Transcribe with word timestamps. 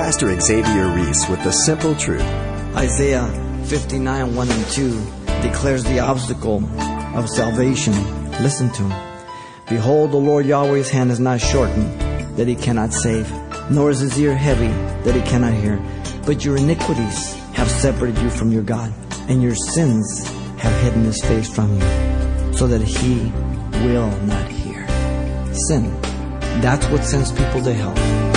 Pastor 0.00 0.40
Xavier 0.40 0.88
Reese 0.88 1.28
with 1.28 1.44
the 1.44 1.50
simple 1.50 1.94
truth. 1.94 2.24
Isaiah 2.74 3.28
59 3.66 4.34
1 4.34 4.50
and 4.50 4.66
2 4.68 5.06
declares 5.42 5.84
the 5.84 6.00
obstacle 6.00 6.64
of 7.14 7.28
salvation. 7.28 7.92
Listen 8.42 8.70
to 8.70 8.82
him. 8.84 9.18
Behold, 9.68 10.12
the 10.12 10.16
Lord 10.16 10.46
Yahweh's 10.46 10.88
hand 10.88 11.10
is 11.10 11.20
not 11.20 11.38
shortened, 11.38 12.00
that 12.38 12.48
he 12.48 12.56
cannot 12.56 12.94
save, 12.94 13.30
nor 13.70 13.90
is 13.90 13.98
his 14.00 14.18
ear 14.18 14.34
heavy, 14.34 14.72
that 15.04 15.14
he 15.14 15.20
cannot 15.20 15.52
hear. 15.52 15.78
But 16.24 16.46
your 16.46 16.56
iniquities 16.56 17.34
have 17.52 17.70
separated 17.70 18.22
you 18.22 18.30
from 18.30 18.50
your 18.50 18.62
God, 18.62 18.94
and 19.28 19.42
your 19.42 19.54
sins 19.54 20.26
have 20.60 20.82
hidden 20.82 21.04
his 21.04 21.20
face 21.20 21.54
from 21.54 21.74
you, 21.74 22.54
so 22.54 22.66
that 22.66 22.80
he 22.80 23.30
will 23.84 24.10
not 24.22 24.50
hear. 24.50 24.82
Sin. 25.68 25.92
That's 26.62 26.86
what 26.86 27.04
sends 27.04 27.32
people 27.32 27.62
to 27.64 27.74
hell. 27.74 28.29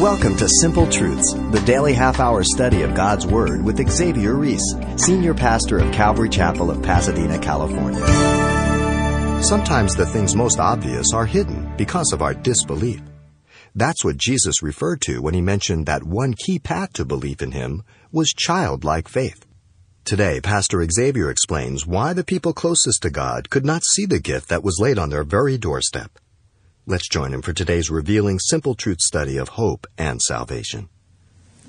Welcome 0.00 0.38
to 0.38 0.48
Simple 0.62 0.86
Truths, 0.86 1.34
the 1.34 1.62
daily 1.66 1.92
half 1.92 2.20
hour 2.20 2.42
study 2.42 2.80
of 2.80 2.94
God's 2.94 3.26
Word 3.26 3.62
with 3.62 3.86
Xavier 3.86 4.32
Reese, 4.32 4.74
Senior 4.96 5.34
Pastor 5.34 5.78
of 5.78 5.92
Calvary 5.92 6.30
Chapel 6.30 6.70
of 6.70 6.82
Pasadena, 6.82 7.38
California. 7.38 8.00
Sometimes 9.42 9.94
the 9.94 10.06
things 10.06 10.34
most 10.34 10.58
obvious 10.58 11.12
are 11.12 11.26
hidden 11.26 11.70
because 11.76 12.14
of 12.14 12.22
our 12.22 12.32
disbelief. 12.32 13.02
That's 13.74 14.02
what 14.02 14.16
Jesus 14.16 14.62
referred 14.62 15.02
to 15.02 15.20
when 15.20 15.34
he 15.34 15.42
mentioned 15.42 15.84
that 15.84 16.02
one 16.02 16.32
key 16.32 16.58
path 16.58 16.94
to 16.94 17.04
belief 17.04 17.42
in 17.42 17.52
him 17.52 17.82
was 18.10 18.32
childlike 18.34 19.06
faith. 19.06 19.44
Today, 20.06 20.40
Pastor 20.40 20.82
Xavier 20.90 21.30
explains 21.30 21.86
why 21.86 22.14
the 22.14 22.24
people 22.24 22.54
closest 22.54 23.02
to 23.02 23.10
God 23.10 23.50
could 23.50 23.66
not 23.66 23.84
see 23.84 24.06
the 24.06 24.18
gift 24.18 24.48
that 24.48 24.64
was 24.64 24.80
laid 24.80 24.98
on 24.98 25.10
their 25.10 25.24
very 25.24 25.58
doorstep. 25.58 26.18
Let's 26.90 27.06
join 27.06 27.32
him 27.32 27.40
for 27.40 27.52
today's 27.52 27.88
revealing 27.88 28.40
simple 28.40 28.74
truth 28.74 28.98
study 28.98 29.36
of 29.36 29.50
hope 29.50 29.86
and 29.96 30.20
salvation. 30.20 30.88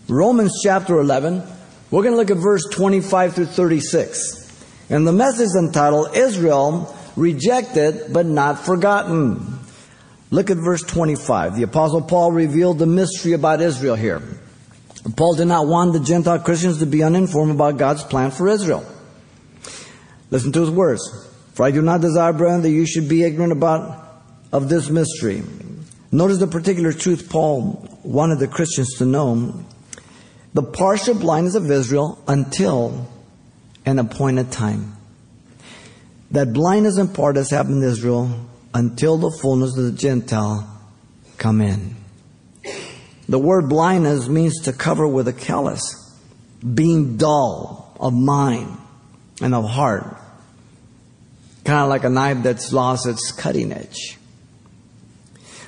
Romans 0.07 0.51
chapter 0.63 0.99
11, 0.99 1.43
we're 1.91 2.01
going 2.01 2.13
to 2.13 2.17
look 2.17 2.31
at 2.31 2.37
verse 2.37 2.63
25 2.71 3.35
through 3.35 3.45
36. 3.45 4.65
And 4.89 5.05
the 5.05 5.13
message 5.13 5.49
entitled 5.55 6.17
Israel 6.17 6.97
Rejected 7.15 8.11
but 8.11 8.25
Not 8.25 8.65
Forgotten. 8.65 9.59
Look 10.31 10.49
at 10.49 10.57
verse 10.57 10.81
25. 10.81 11.55
The 11.55 11.63
Apostle 11.63 12.01
Paul 12.01 12.31
revealed 12.31 12.79
the 12.79 12.87
mystery 12.87 13.33
about 13.33 13.61
Israel 13.61 13.93
here. 13.93 14.23
Paul 15.15 15.35
did 15.35 15.45
not 15.45 15.67
want 15.67 15.93
the 15.93 15.99
Gentile 15.99 16.39
Christians 16.39 16.79
to 16.79 16.87
be 16.87 17.03
uninformed 17.03 17.51
about 17.51 17.77
God's 17.77 18.03
plan 18.03 18.31
for 18.31 18.47
Israel. 18.47 18.83
Listen 20.31 20.51
to 20.51 20.61
his 20.61 20.71
words. 20.71 21.29
For 21.53 21.63
I 21.63 21.69
do 21.69 21.83
not 21.83 22.01
desire, 22.01 22.33
brethren, 22.33 22.63
that 22.63 22.71
you 22.71 22.87
should 22.87 23.07
be 23.07 23.21
ignorant 23.21 23.51
about 23.51 24.10
of 24.51 24.69
this 24.69 24.89
mystery. 24.89 25.43
Notice 26.11 26.39
the 26.39 26.47
particular 26.47 26.91
truth 26.91 27.29
Paul 27.29 27.87
wanted 28.03 28.39
the 28.39 28.47
Christians 28.47 28.95
to 28.97 29.05
know. 29.05 29.63
The 30.53 30.63
partial 30.63 31.15
blindness 31.15 31.55
of 31.55 31.71
Israel 31.71 32.21
until 32.27 33.09
an 33.85 33.99
appointed 33.99 34.51
time. 34.51 34.97
That 36.31 36.53
blindness 36.53 36.97
in 36.97 37.09
part 37.09 37.35
has 37.37 37.49
happened 37.49 37.83
in 37.83 37.89
Israel 37.89 38.47
until 38.73 39.17
the 39.17 39.31
fullness 39.41 39.77
of 39.77 39.85
the 39.85 39.91
Gentile 39.91 40.67
come 41.37 41.61
in. 41.61 41.95
The 43.27 43.39
word 43.39 43.69
blindness 43.69 44.27
means 44.27 44.61
to 44.63 44.73
cover 44.73 45.07
with 45.07 45.27
a 45.27 45.33
callus, 45.33 45.81
being 46.61 47.17
dull 47.17 47.95
of 47.99 48.13
mind 48.13 48.77
and 49.41 49.55
of 49.55 49.69
heart. 49.69 50.17
Kind 51.63 51.83
of 51.83 51.89
like 51.89 52.03
a 52.03 52.09
knife 52.09 52.43
that's 52.43 52.73
lost 52.73 53.07
its 53.07 53.31
cutting 53.31 53.71
edge. 53.71 54.17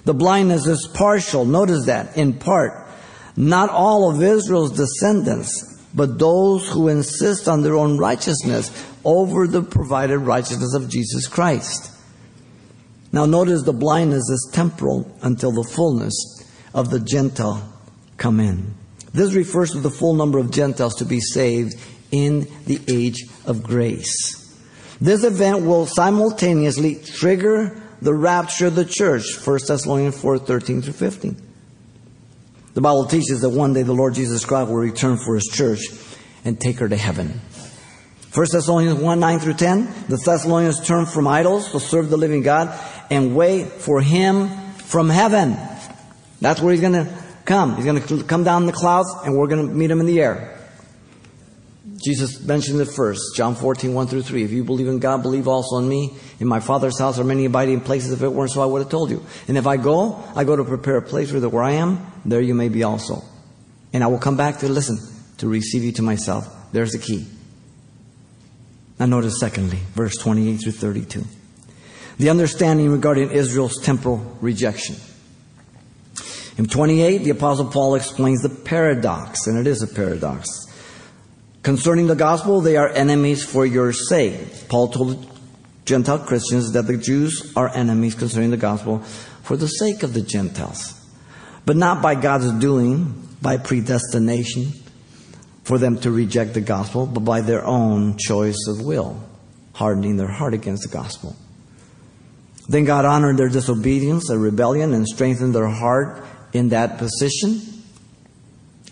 The 0.06 0.14
blindness 0.14 0.68
is 0.68 0.88
partial. 0.94 1.46
Notice 1.46 1.86
that, 1.86 2.18
in 2.18 2.34
part. 2.34 2.88
Not 3.36 3.69
all 3.69 4.09
of 4.12 4.22
Israel's 4.22 4.78
descendants, 4.78 5.81
but 5.94 6.19
those 6.19 6.69
who 6.69 6.88
insist 6.88 7.47
on 7.47 7.64
their 7.64 7.75
own 7.75 7.97
righteousness 7.97 8.72
over 9.06 9.47
the 9.47 9.63
provided 9.63 10.19
righteousness 10.19 10.74
of 10.74 10.90
Jesus 10.90 11.28
Christ. 11.28 11.92
Now 13.12 13.25
notice 13.25 13.63
the 13.63 13.74
blindness 13.74 14.28
is 14.30 14.50
temporal 14.52 15.16
until 15.22 15.52
the 15.52 15.63
fullness 15.63 16.13
of 16.74 16.90
the 16.90 17.00
Gentile 17.00 17.72
come 18.18 18.40
in. 18.40 18.74
This 19.13 19.34
refers 19.34 19.72
to 19.72 19.80
the 19.80 19.92
full 19.92 20.16
number 20.16 20.40
of 20.40 20.52
Gentiles 20.52 20.96
to 20.96 21.06
be 21.06 21.19
saved 21.19 21.75
in 22.12 22.47
the 22.66 22.80
age 22.88 23.25
of 23.46 23.63
grace. 23.63 24.40
This 25.00 25.24
event 25.24 25.66
will 25.66 25.86
simultaneously 25.86 26.96
trigger 26.96 27.82
the 28.03 28.14
rapture 28.14 28.68
of 28.68 28.75
the 28.75 28.86
church, 28.86 29.24
1 29.44 29.59
Thessalonians 29.68 30.19
4 30.19 30.40
13 30.40 30.81
through 30.81 30.94
15. 30.94 31.41
The 32.74 32.81
Bible 32.81 33.06
teaches 33.06 33.41
that 33.41 33.50
one 33.50 33.74
day 33.74 33.84
the 33.84 33.94
Lord 33.94 34.16
Jesus 34.16 34.44
Christ 34.46 34.69
will 34.69 34.78
return 34.78 35.18
for 35.18 35.36
his 35.36 35.46
church 35.46 35.80
and 36.44 36.59
take 36.59 36.80
her 36.80 36.90
to 36.90 36.97
heaven. 36.97 37.40
1 38.34 38.47
Thessalonians 38.52 39.00
1 39.00 39.19
9 39.19 39.40
through 39.40 39.53
10, 39.53 39.86
the 40.09 40.18
Thessalonians 40.18 40.86
turn 40.86 41.06
from 41.06 41.28
idols 41.28 41.72
to 41.72 41.80
serve 41.80 42.09
the 42.09 42.18
living 42.18 42.42
God 42.42 42.78
and 43.09 43.36
wait 43.36 43.68
for 43.68 44.02
him 44.02 44.50
from 44.78 45.09
heaven. 45.09 45.56
That's 46.42 46.59
where 46.59 46.72
he's 46.72 46.81
going 46.81 46.94
to 46.94 47.24
come. 47.46 47.75
He's 47.75 47.86
going 47.86 48.02
to 48.02 48.24
come 48.24 48.44
down 48.44 48.63
in 48.63 48.66
the 48.66 48.74
clouds 48.74 49.09
and 49.24 49.38
we're 49.38 49.47
going 49.47 49.68
to 49.68 49.74
meet 49.74 49.92
him 49.92 50.00
in 50.00 50.08
the 50.08 50.19
air. 50.19 50.59
Jesus 52.03 52.41
mentioned 52.41 52.81
it 52.81 52.86
first, 52.86 53.22
John 53.36 53.56
14, 53.56 53.94
1 53.94 54.08
through 54.08 54.24
3. 54.24 54.44
If 54.44 54.52
you 54.52 54.66
believe 54.66 54.88
in 54.88 55.00
God, 55.00 55.22
believe 55.22 55.47
also 55.47 55.78
in 55.78 55.88
me. 55.88 56.14
In 56.40 56.47
my 56.47 56.59
Father's 56.59 57.00
house 57.00 57.18
are 57.18 57.24
many 57.24 57.46
abiding 57.46 57.81
places. 57.81 58.12
If 58.12 58.22
it 58.22 58.28
weren't 58.28 58.52
so, 58.52 58.62
I 58.62 58.66
would 58.66 58.81
have 58.81 58.91
told 58.91 59.09
you. 59.09 59.25
And 59.47 59.58
if 59.58 59.66
I 59.66 59.78
go, 59.78 60.22
I 60.36 60.44
go 60.44 60.56
to 60.56 60.66
prepare 60.66 60.97
a 60.97 61.02
place 61.02 61.31
for 61.31 61.40
the, 61.40 61.47
where 61.47 61.63
I 61.63 61.72
am, 61.72 62.06
there 62.25 62.42
you 62.42 62.56
may 62.56 62.68
be 62.68 62.84
also. 62.84 63.24
And 63.94 64.03
I 64.03 64.08
will 64.08 64.19
come 64.19 64.36
back 64.36 64.59
to 64.59 64.68
listen, 64.68 64.97
to 65.38 65.47
receive 65.47 65.84
you 65.84 65.94
to 65.94 66.02
myself. 66.02 66.47
There's 66.74 66.92
the 66.92 67.00
key. 67.00 67.25
Now 69.00 69.06
notice 69.06 69.40
secondly, 69.40 69.80
verse 69.94 70.18
28 70.18 70.58
through 70.58 70.72
32. 70.74 71.24
The 72.18 72.30
understanding 72.30 72.92
regarding 72.92 73.31
Israel's 73.31 73.80
temporal 73.81 74.18
rejection. 74.42 74.97
In 76.58 76.68
28, 76.68 77.19
the 77.19 77.31
Apostle 77.31 77.66
Paul 77.66 77.96
explains 77.96 78.42
the 78.42 78.50
paradox, 78.50 79.47
and 79.47 79.58
it 79.58 79.68
is 79.68 79.81
a 79.81 79.88
paradox. 79.88 80.47
Concerning 81.63 82.07
the 82.07 82.16
gospel, 82.16 82.59
they 82.59 82.75
are 82.75 82.90
enemies 82.90 83.44
for 83.46 83.66
your 83.66 83.94
sake. 83.94 84.68
Paul 84.68 84.90
told 84.90 85.31
Gentile 85.85 86.19
Christians 86.19 86.74
that 86.74 86.88
the 86.88 86.97
Jews 86.97 87.53
are 87.56 87.74
enemies 87.74 88.16
concerning 88.16 88.51
the 88.51 88.57
gospel 88.57 89.00
for 89.44 89.56
the 89.56 89.68
sake 89.68 90.03
of 90.03 90.13
the 90.13 90.22
Gentiles, 90.22 90.94
but 91.66 91.78
not 91.78 92.01
by 92.01 92.16
God's 92.16 92.51
doing, 92.51 93.28
by 93.41 93.56
predestination 93.56 94.74
for 95.63 95.78
them 95.78 95.97
to 96.01 96.12
reject 96.12 96.53
the 96.53 96.62
gospel, 96.62 97.06
but 97.06 97.22
by 97.22 97.40
their 97.40 97.66
own 97.66 98.18
choice 98.18 98.68
of 98.68 98.85
will, 98.85 99.24
hardening 99.74 100.18
their 100.18 100.28
heart 100.28 100.53
against 100.53 100.84
the 100.84 100.90
gospel. 100.90 101.34
Then 102.68 102.84
God 102.84 103.06
honored 103.06 103.38
their 103.38 103.50
disobedience, 103.50 104.28
their 104.28 104.38
rebellion, 104.38 104.94
and 104.94 105.07
strengthened 105.07 105.56
their 105.56 105.69
heart 105.69 106.25
in 106.51 106.69
that 106.69 106.97
position 106.97 107.72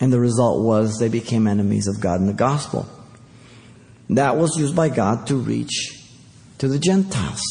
and 0.02 0.12
the 0.12 0.20
result 0.20 0.64
was 0.64 0.98
they 0.98 1.08
became 1.08 1.48
enemies 1.48 1.88
of 1.88 2.02
God 2.02 2.20
and 2.20 2.28
the 2.28 2.34
gospel. 2.34 2.90
That 4.10 4.36
was 4.36 4.58
used 4.58 4.76
by 4.76 4.90
God 4.90 5.28
to 5.28 5.38
reach 5.38 6.04
to 6.58 6.68
the 6.68 6.80
Gentiles. 6.80 7.42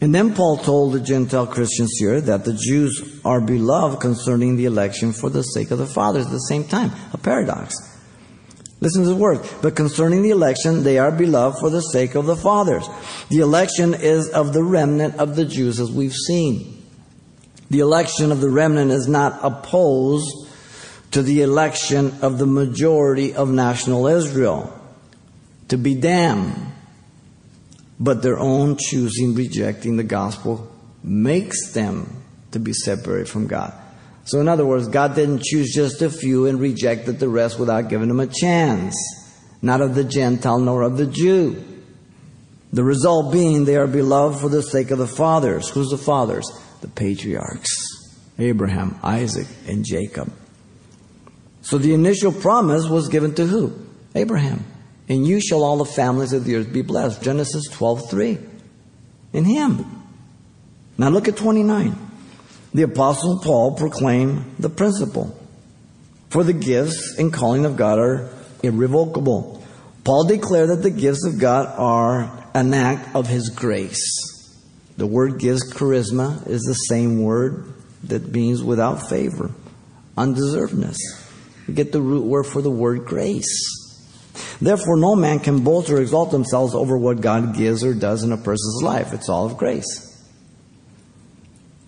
And 0.00 0.14
then 0.14 0.34
Paul 0.34 0.58
told 0.58 0.92
the 0.92 1.00
Gentile 1.00 1.46
Christians 1.46 1.92
here 1.98 2.20
that 2.20 2.44
the 2.44 2.52
Jews 2.52 3.20
are 3.24 3.40
beloved 3.40 4.00
concerning 4.00 4.56
the 4.56 4.66
election 4.66 5.12
for 5.12 5.30
the 5.30 5.42
sake 5.42 5.70
of 5.70 5.78
the 5.78 5.86
fathers 5.86 6.26
at 6.26 6.32
the 6.32 6.38
same 6.38 6.64
time. 6.64 6.92
A 7.12 7.18
paradox. 7.18 7.74
Listen 8.80 9.02
to 9.02 9.08
the 9.08 9.16
word. 9.16 9.40
But 9.62 9.74
concerning 9.74 10.22
the 10.22 10.30
election, 10.30 10.82
they 10.82 10.98
are 10.98 11.10
beloved 11.10 11.58
for 11.58 11.70
the 11.70 11.80
sake 11.80 12.14
of 12.14 12.26
the 12.26 12.36
fathers. 12.36 12.88
The 13.28 13.38
election 13.38 13.94
is 13.94 14.28
of 14.28 14.52
the 14.52 14.62
remnant 14.62 15.16
of 15.16 15.36
the 15.36 15.44
Jews, 15.44 15.80
as 15.80 15.90
we've 15.90 16.14
seen. 16.14 16.84
The 17.70 17.80
election 17.80 18.30
of 18.30 18.40
the 18.40 18.50
remnant 18.50 18.90
is 18.92 19.08
not 19.08 19.40
opposed 19.42 20.47
to 21.12 21.22
the 21.22 21.42
election 21.42 22.12
of 22.22 22.38
the 22.38 22.46
majority 22.46 23.34
of 23.34 23.50
national 23.50 24.06
Israel 24.06 24.74
to 25.68 25.78
be 25.78 25.94
damned. 25.94 26.54
But 28.00 28.22
their 28.22 28.38
own 28.38 28.76
choosing, 28.76 29.34
rejecting 29.34 29.96
the 29.96 30.04
gospel, 30.04 30.70
makes 31.02 31.72
them 31.72 32.22
to 32.52 32.60
be 32.60 32.72
separated 32.72 33.28
from 33.28 33.46
God. 33.46 33.72
So, 34.24 34.40
in 34.40 34.48
other 34.48 34.66
words, 34.66 34.88
God 34.88 35.14
didn't 35.14 35.42
choose 35.42 35.72
just 35.74 36.02
a 36.02 36.10
few 36.10 36.46
and 36.46 36.60
rejected 36.60 37.18
the 37.18 37.28
rest 37.28 37.58
without 37.58 37.88
giving 37.88 38.08
them 38.08 38.20
a 38.20 38.26
chance, 38.26 38.94
not 39.62 39.80
of 39.80 39.94
the 39.94 40.04
Gentile 40.04 40.58
nor 40.58 40.82
of 40.82 40.96
the 40.96 41.06
Jew. 41.06 41.64
The 42.72 42.84
result 42.84 43.32
being 43.32 43.64
they 43.64 43.76
are 43.76 43.86
beloved 43.86 44.40
for 44.40 44.50
the 44.50 44.62
sake 44.62 44.90
of 44.90 44.98
the 44.98 45.06
fathers. 45.06 45.70
Who's 45.70 45.88
the 45.88 45.98
fathers? 45.98 46.46
The 46.82 46.88
patriarchs 46.88 47.88
Abraham, 48.38 48.98
Isaac, 49.02 49.48
and 49.66 49.84
Jacob. 49.84 50.32
So 51.68 51.76
the 51.76 51.92
initial 51.92 52.32
promise 52.32 52.86
was 52.88 53.08
given 53.08 53.34
to 53.34 53.44
who? 53.44 53.74
Abraham. 54.14 54.64
And 55.06 55.26
you 55.26 55.38
shall 55.38 55.62
all 55.62 55.76
the 55.76 55.84
families 55.84 56.32
of 56.32 56.44
the 56.44 56.56
earth 56.56 56.72
be 56.72 56.80
blessed. 56.80 57.22
Genesis 57.22 57.68
12 57.70 58.08
3. 58.08 58.38
In 59.34 59.44
him. 59.44 59.84
Now 60.96 61.10
look 61.10 61.28
at 61.28 61.36
29. 61.36 61.94
The 62.72 62.84
Apostle 62.84 63.40
Paul 63.40 63.74
proclaimed 63.76 64.46
the 64.58 64.70
principle. 64.70 65.38
For 66.30 66.42
the 66.42 66.54
gifts 66.54 67.16
and 67.18 67.30
calling 67.30 67.66
of 67.66 67.76
God 67.76 67.98
are 67.98 68.30
irrevocable. 68.62 69.62
Paul 70.04 70.24
declared 70.24 70.70
that 70.70 70.82
the 70.82 70.90
gifts 70.90 71.26
of 71.26 71.38
God 71.38 71.66
are 71.76 72.48
an 72.54 72.72
act 72.72 73.14
of 73.14 73.26
his 73.26 73.50
grace. 73.50 74.56
The 74.96 75.06
word 75.06 75.38
gives 75.38 75.70
charisma 75.70 76.48
is 76.48 76.62
the 76.62 76.72
same 76.72 77.22
word 77.22 77.74
that 78.04 78.32
means 78.32 78.64
without 78.64 79.10
favor, 79.10 79.50
undeservedness. 80.16 80.96
You 81.68 81.74
get 81.74 81.92
the 81.92 82.00
root 82.00 82.24
word 82.24 82.46
for 82.46 82.62
the 82.62 82.70
word 82.70 83.04
grace. 83.04 83.74
Therefore, 84.60 84.96
no 84.96 85.14
man 85.14 85.38
can 85.38 85.62
boast 85.62 85.90
or 85.90 86.00
exalt 86.00 86.30
themselves 86.30 86.74
over 86.74 86.96
what 86.96 87.20
God 87.20 87.54
gives 87.54 87.84
or 87.84 87.94
does 87.94 88.24
in 88.24 88.32
a 88.32 88.36
person's 88.36 88.82
life. 88.82 89.12
It's 89.12 89.28
all 89.28 89.46
of 89.46 89.56
grace. 89.56 90.04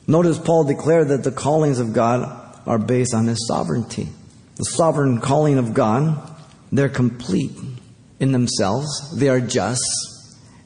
Notice 0.07 0.39
Paul 0.39 0.65
declared 0.65 1.09
that 1.09 1.25
the 1.25 1.33
callings 1.33 1.79
of 1.79 1.93
God 1.93 2.59
are 2.67 2.79
based 2.79 3.15
on 3.15 3.27
his 3.27 3.47
sovereignty. 3.47 4.09
The 4.57 4.65
sovereign 4.65 5.21
calling 5.21 5.57
of 5.57 5.73
God, 5.73 6.37
they're 6.71 6.89
complete 6.89 7.53
in 8.19 8.33
themselves, 8.33 9.17
they 9.17 9.29
are 9.29 9.41
just, 9.41 9.83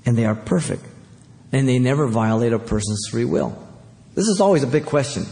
and 0.05 0.19
they 0.19 0.25
are 0.25 0.35
perfect. 0.35 0.83
And 1.53 1.69
they 1.69 1.79
never 1.79 2.09
violate 2.09 2.53
a 2.53 2.59
person's 2.59 3.07
free 3.11 3.25
will. 3.25 3.57
This 4.15 4.27
is 4.27 4.41
always 4.41 4.65
a 4.65 4.67
big 4.67 4.87
question. 4.87 5.25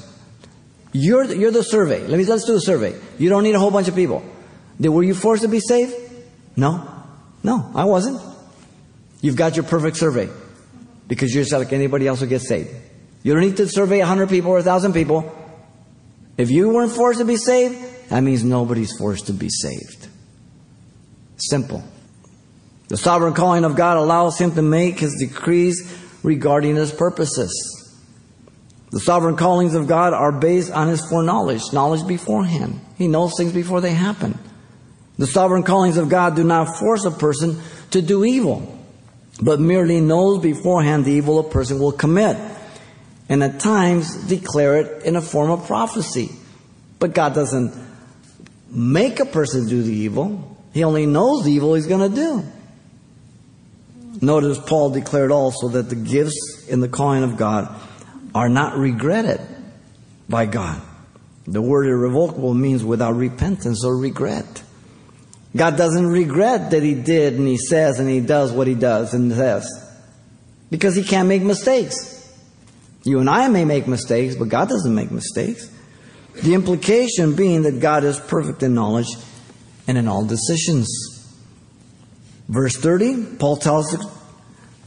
You're 0.92 1.26
the, 1.26 1.36
you're 1.36 1.50
the 1.50 1.62
survey. 1.62 2.06
Let 2.06 2.18
me 2.18 2.24
let's 2.24 2.44
do 2.44 2.54
a 2.54 2.60
survey. 2.60 2.94
You 3.18 3.28
don't 3.28 3.42
need 3.42 3.54
a 3.54 3.58
whole 3.58 3.70
bunch 3.70 3.88
of 3.88 3.94
people. 3.94 4.22
Were 4.78 5.02
you 5.02 5.14
forced 5.14 5.42
to 5.42 5.48
be 5.48 5.60
saved? 5.60 5.94
No. 6.56 6.88
No, 7.42 7.70
I 7.74 7.84
wasn't. 7.84 8.20
You've 9.20 9.36
got 9.36 9.56
your 9.56 9.64
perfect 9.64 9.96
survey 9.96 10.28
because 11.08 11.34
you're 11.34 11.44
just 11.44 11.52
like 11.52 11.72
anybody 11.72 12.06
else 12.06 12.20
who 12.20 12.26
gets 12.26 12.46
saved. 12.46 12.70
You 13.22 13.32
don't 13.32 13.42
need 13.42 13.56
to 13.58 13.68
survey 13.68 13.98
100 13.98 14.28
people 14.28 14.50
or 14.50 14.56
1,000 14.56 14.92
people. 14.92 15.32
If 16.36 16.50
you 16.50 16.70
weren't 16.70 16.92
forced 16.92 17.20
to 17.20 17.24
be 17.24 17.36
saved, 17.36 17.78
that 18.08 18.20
means 18.20 18.44
nobody's 18.44 18.96
forced 18.96 19.26
to 19.26 19.32
be 19.32 19.48
saved. 19.48 20.08
Simple. 21.36 21.82
The 22.88 22.96
sovereign 22.96 23.34
calling 23.34 23.64
of 23.64 23.76
God 23.76 23.96
allows 23.96 24.38
him 24.38 24.54
to 24.54 24.62
make 24.62 24.98
his 24.98 25.14
decrees 25.18 25.98
regarding 26.22 26.76
his 26.76 26.92
purposes. 26.92 27.81
The 28.92 29.00
sovereign 29.00 29.36
callings 29.36 29.74
of 29.74 29.86
God 29.86 30.12
are 30.12 30.32
based 30.32 30.70
on 30.70 30.88
his 30.88 31.00
foreknowledge, 31.08 31.72
knowledge 31.72 32.06
beforehand. 32.06 32.78
He 32.98 33.08
knows 33.08 33.32
things 33.38 33.52
before 33.52 33.80
they 33.80 33.94
happen. 33.94 34.38
The 35.16 35.26
sovereign 35.26 35.62
callings 35.62 35.96
of 35.96 36.10
God 36.10 36.36
do 36.36 36.44
not 36.44 36.76
force 36.76 37.06
a 37.06 37.10
person 37.10 37.58
to 37.92 38.02
do 38.02 38.22
evil, 38.22 38.78
but 39.40 39.60
merely 39.60 40.02
knows 40.02 40.42
beforehand 40.42 41.06
the 41.06 41.12
evil 41.12 41.38
a 41.38 41.42
person 41.42 41.78
will 41.78 41.92
commit, 41.92 42.36
and 43.30 43.42
at 43.42 43.60
times 43.60 44.14
declare 44.26 44.76
it 44.76 45.04
in 45.04 45.16
a 45.16 45.22
form 45.22 45.50
of 45.50 45.66
prophecy. 45.66 46.30
But 46.98 47.14
God 47.14 47.34
doesn't 47.34 47.74
make 48.68 49.20
a 49.20 49.24
person 49.26 49.68
do 49.68 49.82
the 49.82 49.92
evil. 49.92 50.58
He 50.74 50.84
only 50.84 51.06
knows 51.06 51.44
the 51.44 51.52
evil 51.52 51.74
he's 51.74 51.86
going 51.86 52.10
to 52.10 52.14
do. 52.14 52.44
Notice 54.20 54.58
Paul 54.58 54.90
declared 54.90 55.30
also 55.30 55.68
that 55.68 55.88
the 55.88 55.96
gifts 55.96 56.66
in 56.68 56.80
the 56.80 56.88
calling 56.88 57.22
of 57.22 57.38
God 57.38 57.74
are 58.34 58.48
not 58.48 58.76
regretted 58.76 59.40
by 60.28 60.46
God. 60.46 60.80
The 61.46 61.60
word 61.60 61.86
irrevocable 61.86 62.54
means 62.54 62.84
without 62.84 63.16
repentance 63.16 63.84
or 63.84 63.96
regret. 63.96 64.62
God 65.54 65.76
doesn't 65.76 66.06
regret 66.06 66.70
that 66.70 66.82
He 66.82 66.94
did 66.94 67.34
and 67.34 67.46
He 67.46 67.58
says 67.58 67.98
and 67.98 68.08
He 68.08 68.20
does 68.20 68.52
what 68.52 68.66
He 68.66 68.74
does 68.74 69.12
and 69.12 69.32
says. 69.32 69.68
Because 70.70 70.94
He 70.94 71.02
can't 71.02 71.28
make 71.28 71.42
mistakes. 71.42 72.12
You 73.04 73.18
and 73.18 73.28
I 73.28 73.48
may 73.48 73.64
make 73.64 73.86
mistakes, 73.88 74.36
but 74.36 74.48
God 74.48 74.68
doesn't 74.68 74.94
make 74.94 75.10
mistakes. 75.10 75.68
The 76.42 76.54
implication 76.54 77.34
being 77.34 77.62
that 77.62 77.80
God 77.80 78.04
is 78.04 78.18
perfect 78.18 78.62
in 78.62 78.74
knowledge 78.74 79.08
and 79.86 79.98
in 79.98 80.08
all 80.08 80.24
decisions. 80.24 80.88
Verse 82.48 82.76
30, 82.76 83.36
Paul 83.38 83.56
tells 83.56 83.92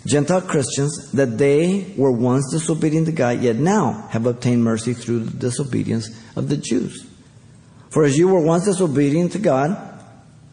Gentile 0.06 0.42
Christians 0.42 1.12
that 1.14 1.38
they 1.38 1.94
were 1.98 2.12
once 2.12 2.52
disobedient 2.52 3.08
to 3.08 3.12
God, 3.12 3.42
yet 3.42 3.56
now 3.56 4.08
have 4.12 4.28
obtained 4.28 4.64
mercy 4.64 4.94
through 4.94 5.22
the 5.22 5.38
disobedience 5.38 6.10
of 6.36 6.48
the 6.48 6.58
Jews. 6.58 7.08
For 7.90 8.04
as 8.04 8.18
you 8.18 8.28
were 8.28 8.42
once 8.42 8.66
disobedient 8.66 9.32
to 9.32 9.40
God, 9.40 9.78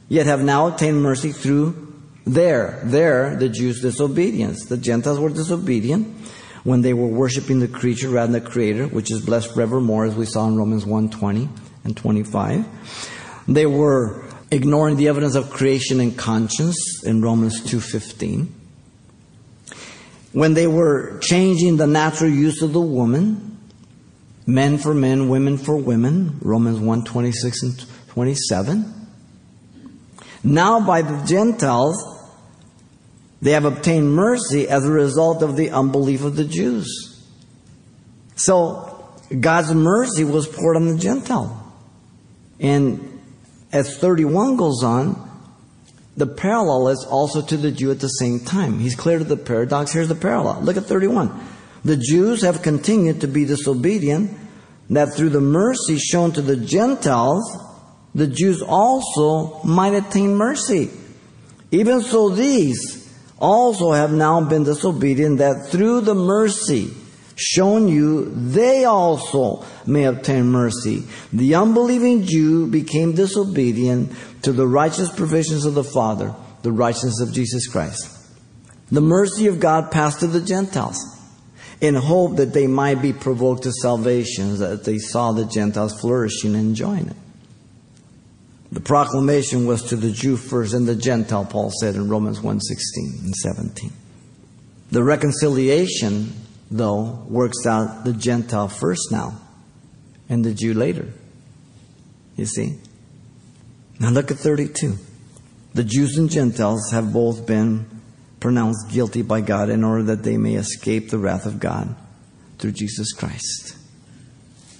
yet 0.08 0.26
have 0.26 0.42
now 0.42 0.68
obtained 0.68 1.02
mercy 1.02 1.32
through 1.32 1.92
their, 2.24 2.80
their, 2.84 3.36
the 3.36 3.48
Jews' 3.48 3.82
disobedience. 3.82 4.66
The 4.66 4.76
Gentiles 4.78 5.18
were 5.18 5.28
disobedient 5.28 6.06
when 6.64 6.80
they 6.80 6.94
were 6.94 7.08
worshiping 7.08 7.60
the 7.60 7.68
creature 7.68 8.08
rather 8.08 8.32
than 8.32 8.42
the 8.42 8.50
creator, 8.50 8.86
which 8.86 9.10
is 9.10 9.24
blessed 9.24 9.52
forevermore, 9.52 10.06
as 10.06 10.14
we 10.14 10.24
saw 10.24 10.46
in 10.46 10.56
Romans 10.56 10.86
1 10.86 11.10
20 11.10 11.48
and 11.84 11.96
25. 11.96 12.64
They 13.48 13.66
were 13.66 14.24
ignoring 14.50 14.96
the 14.96 15.08
evidence 15.08 15.34
of 15.34 15.50
creation 15.50 16.00
and 16.00 16.16
conscience 16.16 17.02
in 17.04 17.20
Romans 17.20 17.60
2.15 17.62 18.61
when 20.32 20.54
they 20.54 20.66
were 20.66 21.18
changing 21.20 21.76
the 21.76 21.86
natural 21.86 22.30
use 22.30 22.62
of 22.62 22.72
the 22.72 22.80
woman, 22.80 23.58
men 24.46 24.78
for 24.78 24.94
men, 24.94 25.28
women 25.28 25.58
for 25.58 25.76
women, 25.76 26.38
Romans 26.40 26.78
1 26.78 27.04
26 27.04 27.62
and 27.62 27.86
27. 28.08 29.02
Now, 30.44 30.84
by 30.84 31.02
the 31.02 31.24
Gentiles, 31.24 31.96
they 33.40 33.52
have 33.52 33.64
obtained 33.64 34.12
mercy 34.12 34.68
as 34.68 34.84
a 34.84 34.90
result 34.90 35.42
of 35.42 35.56
the 35.56 35.70
unbelief 35.70 36.24
of 36.24 36.36
the 36.36 36.44
Jews. 36.44 37.08
So, 38.36 38.88
God's 39.38 39.72
mercy 39.72 40.24
was 40.24 40.46
poured 40.46 40.76
on 40.76 40.88
the 40.88 40.98
Gentile. 40.98 41.58
And 42.58 43.20
as 43.72 43.98
31 43.98 44.56
goes 44.56 44.82
on, 44.82 45.31
the 46.16 46.26
parallel 46.26 46.88
is 46.88 47.04
also 47.04 47.40
to 47.42 47.56
the 47.56 47.70
Jew 47.70 47.90
at 47.90 48.00
the 48.00 48.08
same 48.08 48.40
time. 48.40 48.78
He's 48.78 48.94
clear 48.94 49.18
to 49.18 49.24
the 49.24 49.36
paradox. 49.36 49.92
Here's 49.92 50.08
the 50.08 50.14
parallel. 50.14 50.60
Look 50.60 50.76
at 50.76 50.84
31. 50.84 51.48
The 51.84 51.96
Jews 51.96 52.42
have 52.42 52.62
continued 52.62 53.22
to 53.22 53.28
be 53.28 53.44
disobedient, 53.44 54.30
that 54.90 55.14
through 55.14 55.30
the 55.30 55.40
mercy 55.40 55.98
shown 55.98 56.32
to 56.32 56.42
the 56.42 56.56
Gentiles, 56.56 57.56
the 58.14 58.26
Jews 58.26 58.62
also 58.62 59.62
might 59.64 59.94
attain 59.94 60.36
mercy. 60.36 60.90
Even 61.70 62.02
so, 62.02 62.28
these 62.28 63.10
also 63.38 63.92
have 63.92 64.12
now 64.12 64.40
been 64.42 64.64
disobedient, 64.64 65.38
that 65.38 65.68
through 65.70 66.02
the 66.02 66.14
mercy 66.14 66.92
shown 67.36 67.88
you, 67.88 68.26
they 68.34 68.84
also 68.84 69.64
may 69.86 70.04
obtain 70.04 70.46
mercy. 70.46 71.04
The 71.32 71.54
unbelieving 71.54 72.24
Jew 72.24 72.66
became 72.66 73.14
disobedient 73.14 74.12
to 74.42 74.52
the 74.52 74.66
righteous 74.66 75.10
provisions 75.14 75.64
of 75.64 75.74
the 75.74 75.84
Father, 75.84 76.34
the 76.62 76.72
righteousness 76.72 77.20
of 77.20 77.32
Jesus 77.32 77.66
Christ. 77.66 78.08
The 78.90 79.00
mercy 79.00 79.46
of 79.46 79.60
God 79.60 79.90
passed 79.90 80.20
to 80.20 80.26
the 80.26 80.40
Gentiles 80.40 80.98
in 81.80 81.94
hope 81.94 82.36
that 82.36 82.52
they 82.52 82.66
might 82.66 83.02
be 83.02 83.12
provoked 83.12 83.64
to 83.64 83.72
salvation, 83.72 84.58
that 84.58 84.84
they 84.84 84.98
saw 84.98 85.32
the 85.32 85.44
Gentiles 85.44 85.98
flourishing 86.00 86.54
and 86.54 86.68
enjoying 86.68 87.08
it. 87.08 87.16
The 88.70 88.80
proclamation 88.80 89.66
was 89.66 89.82
to 89.84 89.96
the 89.96 90.10
Jew 90.10 90.36
first 90.36 90.72
and 90.72 90.86
the 90.86 90.94
Gentile, 90.94 91.44
Paul 91.44 91.70
said 91.80 91.94
in 91.94 92.08
Romans 92.08 92.40
1:16 92.40 93.24
and 93.24 93.34
17. 93.34 93.92
The 94.90 95.02
reconciliation, 95.02 96.32
though, 96.72 97.24
works 97.28 97.66
out 97.66 98.04
the 98.04 98.12
Gentile 98.12 98.68
first 98.68 99.12
now 99.12 99.40
and 100.28 100.44
the 100.44 100.54
Jew 100.54 100.74
later. 100.74 101.08
You 102.36 102.46
see? 102.46 102.78
Now 104.00 104.10
look 104.10 104.30
at 104.30 104.38
32. 104.38 104.96
The 105.74 105.84
Jews 105.84 106.16
and 106.18 106.30
Gentiles 106.30 106.90
have 106.92 107.12
both 107.12 107.46
been 107.46 107.86
pronounced 108.40 108.90
guilty 108.90 109.22
by 109.22 109.40
God 109.40 109.70
in 109.70 109.84
order 109.84 110.02
that 110.04 110.22
they 110.22 110.36
may 110.36 110.54
escape 110.54 111.10
the 111.10 111.18
wrath 111.18 111.46
of 111.46 111.60
God 111.60 111.94
through 112.58 112.72
Jesus 112.72 113.12
Christ. 113.12 113.76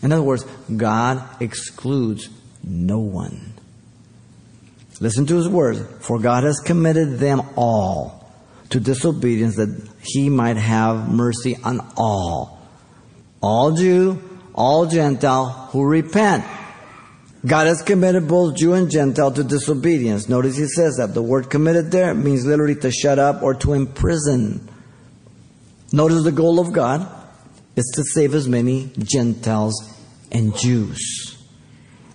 In 0.03 0.13
other 0.13 0.23
words, 0.23 0.45
God 0.77 1.23
excludes 1.41 2.29
no 2.65 2.99
one. 2.99 3.55
Listen 5.01 5.27
to 5.27 5.37
his 5.37 5.49
words. 5.49 5.83
For 6.07 6.19
God 6.19 6.45
has 6.45 6.61
committed 6.61 7.19
them 7.19 7.43
all 7.57 8.33
to 8.71 8.79
disobedience 8.79 9.57
that 9.57 9.92
he 10.03 10.29
might 10.29 10.57
have 10.57 11.13
mercy 11.13 11.57
on 11.63 11.81
all. 11.97 12.61
All 13.41 13.73
Jew, 13.73 14.21
all 14.55 14.87
Gentile 14.87 15.69
who 15.73 15.85
repent. 15.85 16.45
God 17.45 17.67
has 17.67 17.83
committed 17.83 18.29
both 18.29 18.57
Jew 18.57 18.75
and 18.75 18.91
Gentile 18.91 19.33
to 19.33 19.43
disobedience. 19.43 20.29
Notice 20.29 20.57
he 20.57 20.67
says 20.67 20.97
that. 20.97 21.13
The 21.15 21.23
word 21.23 21.51
committed 21.51 21.91
there 21.91 22.15
means 22.15 22.47
literally 22.47 22.77
to 22.77 22.91
shut 22.91 23.19
up 23.19 23.43
or 23.43 23.55
to 23.55 23.73
imprison. 23.73 24.69
Notice 25.93 26.23
the 26.23 26.33
goal 26.33 26.61
of 26.61 26.73
God 26.73 27.09
is 27.75 27.91
to 27.97 28.05
save 28.05 28.35
as 28.35 28.49
many 28.49 28.93
Gentiles 28.99 29.75
and 30.31 30.57
Jews. 30.57 31.37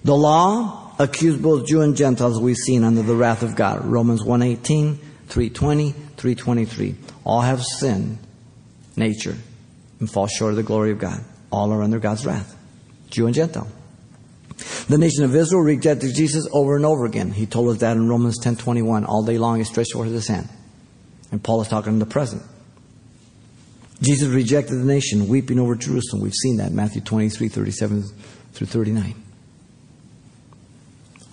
The 0.04 0.16
law 0.16 0.94
accused 0.98 1.42
both 1.42 1.68
Jew 1.68 1.82
and 1.82 1.96
Gentiles 1.96 2.40
we've 2.40 2.56
seen 2.56 2.84
under 2.84 3.02
the 3.02 3.16
wrath 3.16 3.44
of 3.44 3.56
God. 3.56 3.86
Romans 3.86 4.24
118, 4.24 4.96
320, 5.28 5.92
323. 5.92 6.96
All 7.28 7.42
have 7.42 7.62
sinned, 7.62 8.20
nature, 8.96 9.36
and 10.00 10.10
fall 10.10 10.28
short 10.28 10.52
of 10.52 10.56
the 10.56 10.64
glory 10.64 10.92
of 10.92 11.00
God. 11.00 11.22
All 11.52 11.74
are 11.74 11.84
under 11.84 12.00
God's 12.00 12.26
wrath. 12.26 12.56
Jew 13.10 13.26
and 13.26 13.36
Gentile. 13.36 13.68
The 14.88 14.98
nation 14.98 15.26
of 15.26 15.36
Israel 15.36 15.62
rejected 15.62 16.16
Jesus 16.16 16.48
over 16.54 16.78
and 16.78 16.86
over 16.86 17.04
again. 17.04 17.32
He 17.32 17.46
told 17.46 17.68
us 17.68 17.80
that 17.80 17.98
in 17.98 18.08
Romans 18.08 18.40
10:21. 18.40 19.04
All 19.04 19.24
day 19.24 19.38
long 19.38 19.58
he 19.58 19.66
stretched 19.66 19.92
forth 19.92 20.10
his 20.10 20.30
hand. 20.30 20.48
And 21.30 21.44
Paul 21.44 21.60
is 21.60 21.68
talking 21.68 21.92
in 21.92 22.00
the 22.00 22.06
present. 22.06 22.44
Jesus 24.02 24.30
rejected 24.30 24.76
the 24.76 24.86
nation, 24.86 25.28
weeping 25.28 25.60
over 25.60 25.76
Jerusalem. 25.76 26.22
We've 26.24 26.34
seen 26.34 26.58
that 26.58 26.72
Matthew 26.72 27.02
23, 27.02 27.50
37 27.50 28.06
through 28.54 28.68
39. 28.68 29.16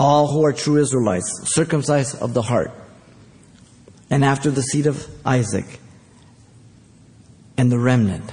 All 0.01 0.27
who 0.27 0.45
are 0.45 0.53
true 0.53 0.79
Israelites, 0.79 1.31
circumcised 1.55 2.17
of 2.17 2.35
the 2.35 2.43
heart, 2.43 2.73
and 4.11 4.25
after 4.25 4.51
the 4.51 4.63
seed 4.63 4.89
of 4.89 5.07
Isaac, 5.25 5.79
and 7.57 7.71
the 7.71 7.79
remnant 7.79 8.31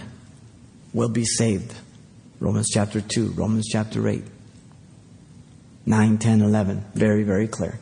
will 0.94 1.10
be 1.10 1.26
saved. 1.26 1.74
Romans 2.40 2.70
chapter 2.72 3.02
2, 3.02 3.32
Romans 3.32 3.68
chapter 3.72 4.08
8, 4.08 4.24
9, 5.86 6.18
10, 6.18 6.42
11. 6.42 6.86
Very, 6.96 7.24
very 7.24 7.48
clear. 7.48 7.80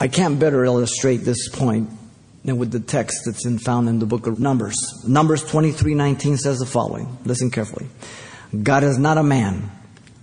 I 0.00 0.08
can't 0.08 0.40
better 0.40 0.64
illustrate 0.64 1.18
this 1.18 1.48
point 1.50 1.90
than 2.44 2.58
with 2.58 2.72
the 2.72 2.80
text 2.80 3.22
that's 3.26 3.44
in, 3.46 3.58
found 3.58 3.88
in 3.88 3.98
the 3.98 4.06
book 4.06 4.26
of 4.26 4.40
Numbers. 4.40 4.76
Numbers 5.06 5.44
23, 5.44 5.94
19 5.94 6.36
says 6.38 6.58
the 6.58 6.66
following. 6.66 7.18
Listen 7.24 7.50
carefully. 7.50 7.86
God 8.62 8.82
is 8.82 8.98
not 8.98 9.18
a 9.18 9.22
man 9.22 9.70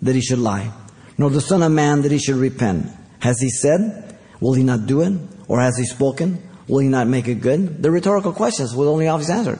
that 0.01 0.16
he 0.16 0.22
should 0.22 0.39
lie, 0.39 0.72
nor 1.18 1.30
the 1.30 1.42
son 1.42 1.63
of 1.63 1.72
man 1.72 2.01
that 2.01 2.12
he 2.12 2.18
should 2.18 2.36
repent. 2.36 2.88
Has 3.20 3.39
he 3.39 3.50
said? 3.50 4.18
Will 4.42 4.54
he 4.54 4.63
not 4.63 4.86
do 4.88 5.01
it? 5.01 5.13
Or 5.48 5.60
has 5.62 5.77
he 5.77 5.86
spoken? 5.86 6.47
Will 6.68 6.80
he 6.80 6.90
not 6.90 7.08
make 7.08 7.28
it 7.28 7.36
good? 7.36 7.82
They're 7.82 7.92
rhetorical 7.92 8.34
questions 8.34 8.76
with 8.76 8.88
only 8.88 9.08
obvious 9.08 9.30
answer. 9.30 9.60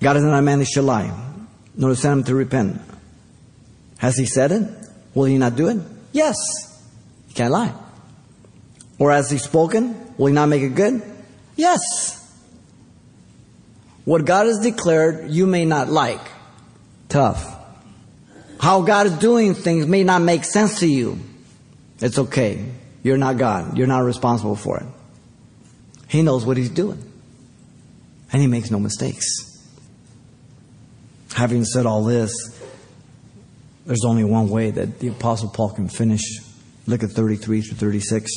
God 0.00 0.16
is 0.16 0.22
not 0.22 0.38
a 0.38 0.42
man 0.42 0.58
that 0.58 0.66
should 0.66 0.84
lie, 0.84 1.12
nor 1.76 1.90
the 1.90 1.96
son 1.96 2.24
to 2.24 2.34
repent. 2.34 2.80
Has 3.98 4.16
he 4.16 4.26
said 4.26 4.52
it? 4.52 4.68
Will 5.14 5.24
he 5.24 5.38
not 5.38 5.56
do 5.56 5.68
it? 5.68 5.78
Yes. 6.12 6.36
He 7.28 7.34
can't 7.34 7.52
lie. 7.52 7.72
Or 8.98 9.12
has 9.12 9.30
he 9.30 9.38
spoken? 9.38 10.14
Will 10.16 10.28
he 10.28 10.32
not 10.32 10.48
make 10.48 10.62
it 10.62 10.74
good? 10.74 11.02
Yes. 11.56 12.20
What 14.04 14.24
God 14.24 14.46
has 14.46 14.58
declared, 14.60 15.30
you 15.30 15.46
may 15.46 15.64
not 15.64 15.88
like. 15.88 16.20
Tough. 17.08 17.50
How 18.60 18.82
God 18.82 19.06
is 19.06 19.12
doing 19.18 19.54
things 19.54 19.86
may 19.86 20.04
not 20.04 20.22
make 20.22 20.44
sense 20.44 20.80
to 20.80 20.86
you. 20.86 21.18
It's 22.00 22.18
okay. 22.18 22.64
You're 23.02 23.18
not 23.18 23.38
God. 23.38 23.76
You're 23.76 23.86
not 23.86 24.00
responsible 24.00 24.56
for 24.56 24.78
it. 24.78 24.86
He 26.14 26.22
knows 26.22 26.46
what 26.46 26.56
He's 26.56 26.70
doing. 26.70 27.02
And 28.32 28.40
He 28.40 28.46
makes 28.46 28.70
no 28.70 28.78
mistakes. 28.78 29.26
Having 31.34 31.64
said 31.64 31.86
all 31.86 32.04
this, 32.04 32.30
there's 33.84 34.04
only 34.04 34.22
one 34.22 34.48
way 34.48 34.70
that 34.70 35.00
the 35.00 35.08
Apostle 35.08 35.48
Paul 35.48 35.70
can 35.70 35.88
finish. 35.88 36.20
Look 36.86 37.02
at 37.02 37.10
33 37.10 37.62
through 37.62 37.76
36. 37.78 38.30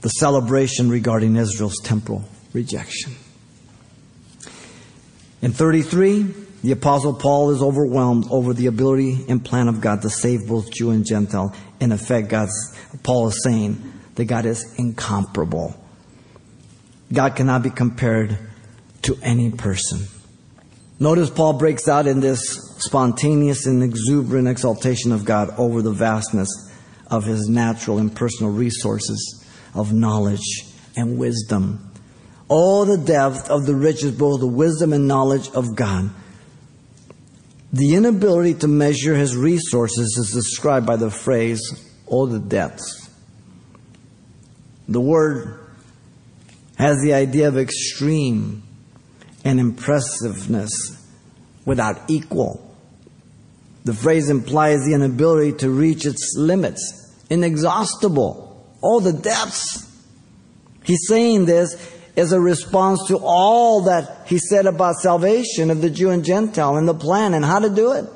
The 0.00 0.08
celebration 0.08 0.90
regarding 0.90 1.36
Israel's 1.36 1.78
temporal 1.84 2.24
rejection. 2.52 3.12
In 5.40 5.52
33, 5.52 6.22
the 6.64 6.72
Apostle 6.72 7.14
Paul 7.14 7.50
is 7.50 7.62
overwhelmed 7.62 8.24
over 8.28 8.52
the 8.52 8.66
ability 8.66 9.24
and 9.28 9.44
plan 9.44 9.68
of 9.68 9.80
God 9.80 10.02
to 10.02 10.10
save 10.10 10.48
both 10.48 10.72
Jew 10.72 10.90
and 10.90 11.06
Gentile. 11.06 11.54
In 11.78 11.92
effect, 11.92 12.28
God's, 12.28 12.76
Paul 13.04 13.28
is 13.28 13.40
saying 13.44 13.92
that 14.16 14.24
God 14.24 14.46
is 14.46 14.74
incomparable. 14.76 15.80
God 17.12 17.36
cannot 17.36 17.62
be 17.62 17.70
compared 17.70 18.38
to 19.02 19.18
any 19.22 19.50
person. 19.50 20.06
Notice 20.98 21.28
Paul 21.28 21.54
breaks 21.54 21.88
out 21.88 22.06
in 22.06 22.20
this 22.20 22.40
spontaneous 22.78 23.66
and 23.66 23.82
exuberant 23.82 24.48
exaltation 24.48 25.12
of 25.12 25.24
God 25.24 25.52
over 25.58 25.82
the 25.82 25.92
vastness 25.92 26.48
of 27.10 27.24
his 27.24 27.48
natural 27.48 27.98
and 27.98 28.14
personal 28.14 28.52
resources 28.52 29.44
of 29.74 29.92
knowledge 29.92 30.64
and 30.96 31.18
wisdom. 31.18 31.90
All 32.48 32.84
the 32.84 32.98
depth 32.98 33.50
of 33.50 33.66
the 33.66 33.74
riches, 33.74 34.12
both 34.12 34.40
the 34.40 34.46
wisdom 34.46 34.92
and 34.92 35.08
knowledge 35.08 35.50
of 35.50 35.74
God. 35.74 36.10
The 37.72 37.94
inability 37.96 38.54
to 38.54 38.68
measure 38.68 39.16
his 39.16 39.36
resources 39.36 40.16
is 40.16 40.32
described 40.32 40.86
by 40.86 40.96
the 40.96 41.10
phrase, 41.10 41.60
all 42.06 42.26
the 42.26 42.38
depths. 42.38 43.10
The 44.86 45.00
word 45.00 45.63
has 46.78 47.00
the 47.02 47.14
idea 47.14 47.48
of 47.48 47.56
extreme 47.56 48.62
and 49.44 49.60
impressiveness 49.60 50.72
without 51.64 52.00
equal. 52.08 52.60
The 53.84 53.94
phrase 53.94 54.30
implies 54.30 54.84
the 54.84 54.94
inability 54.94 55.58
to 55.58 55.70
reach 55.70 56.06
its 56.06 56.34
limits, 56.36 57.12
inexhaustible, 57.30 58.76
all 58.80 59.00
the 59.00 59.12
depths. 59.12 59.90
He's 60.84 61.06
saying 61.06 61.44
this 61.44 61.92
as 62.16 62.32
a 62.32 62.40
response 62.40 63.06
to 63.08 63.18
all 63.18 63.82
that 63.82 64.26
he 64.26 64.38
said 64.38 64.66
about 64.66 64.96
salvation 64.96 65.70
of 65.70 65.82
the 65.82 65.90
Jew 65.90 66.10
and 66.10 66.24
Gentile 66.24 66.76
and 66.76 66.88
the 66.88 66.94
plan 66.94 67.34
and 67.34 67.44
how 67.44 67.58
to 67.58 67.68
do 67.68 67.92
it. 67.92 68.06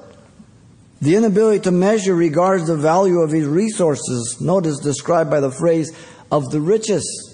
The 1.01 1.17
inability 1.17 1.61
to 1.61 1.71
measure 1.71 2.15
regards 2.15 2.67
the 2.67 2.77
value 2.77 3.21
of 3.21 3.31
his 3.31 3.47
resources, 3.47 4.39
notice 4.41 4.79
described 4.79 5.31
by 5.31 5.41
the 5.41 5.51
phrase 5.51 5.93
of 6.33 6.51
the 6.51 6.61
riches. 6.61 7.28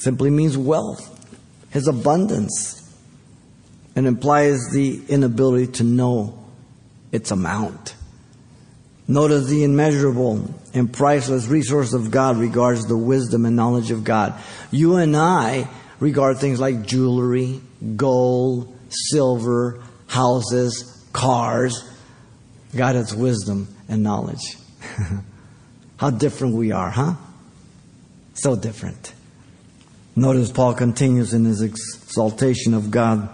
Simply 0.00 0.30
means 0.30 0.56
wealth, 0.56 1.06
his 1.70 1.86
abundance 1.86 2.80
and 3.94 4.06
implies 4.06 4.58
the 4.72 4.98
inability 5.10 5.66
to 5.72 5.84
know 5.84 6.42
its 7.12 7.30
amount. 7.30 7.94
Notice 9.06 9.46
the 9.48 9.62
immeasurable 9.62 10.54
and 10.72 10.90
priceless 10.90 11.48
resource 11.48 11.92
of 11.92 12.10
God 12.10 12.38
regards 12.38 12.86
the 12.86 12.96
wisdom 12.96 13.44
and 13.44 13.56
knowledge 13.56 13.90
of 13.90 14.02
God. 14.02 14.32
You 14.70 14.96
and 14.96 15.14
I 15.14 15.68
regard 15.98 16.38
things 16.38 16.58
like 16.60 16.86
jewelry, 16.86 17.60
gold, 17.96 18.74
silver, 18.88 19.82
houses, 20.06 21.06
cars. 21.12 21.84
God 22.74 22.94
has 22.94 23.14
wisdom 23.14 23.68
and 23.86 24.02
knowledge. 24.02 24.56
How 25.98 26.08
different 26.08 26.54
we 26.54 26.72
are, 26.72 26.88
huh? 26.88 27.16
So 28.32 28.56
different. 28.56 29.12
Notice 30.20 30.52
Paul 30.52 30.74
continues 30.74 31.32
in 31.32 31.46
his 31.46 31.62
exaltation 31.62 32.74
of 32.74 32.90
God 32.90 33.30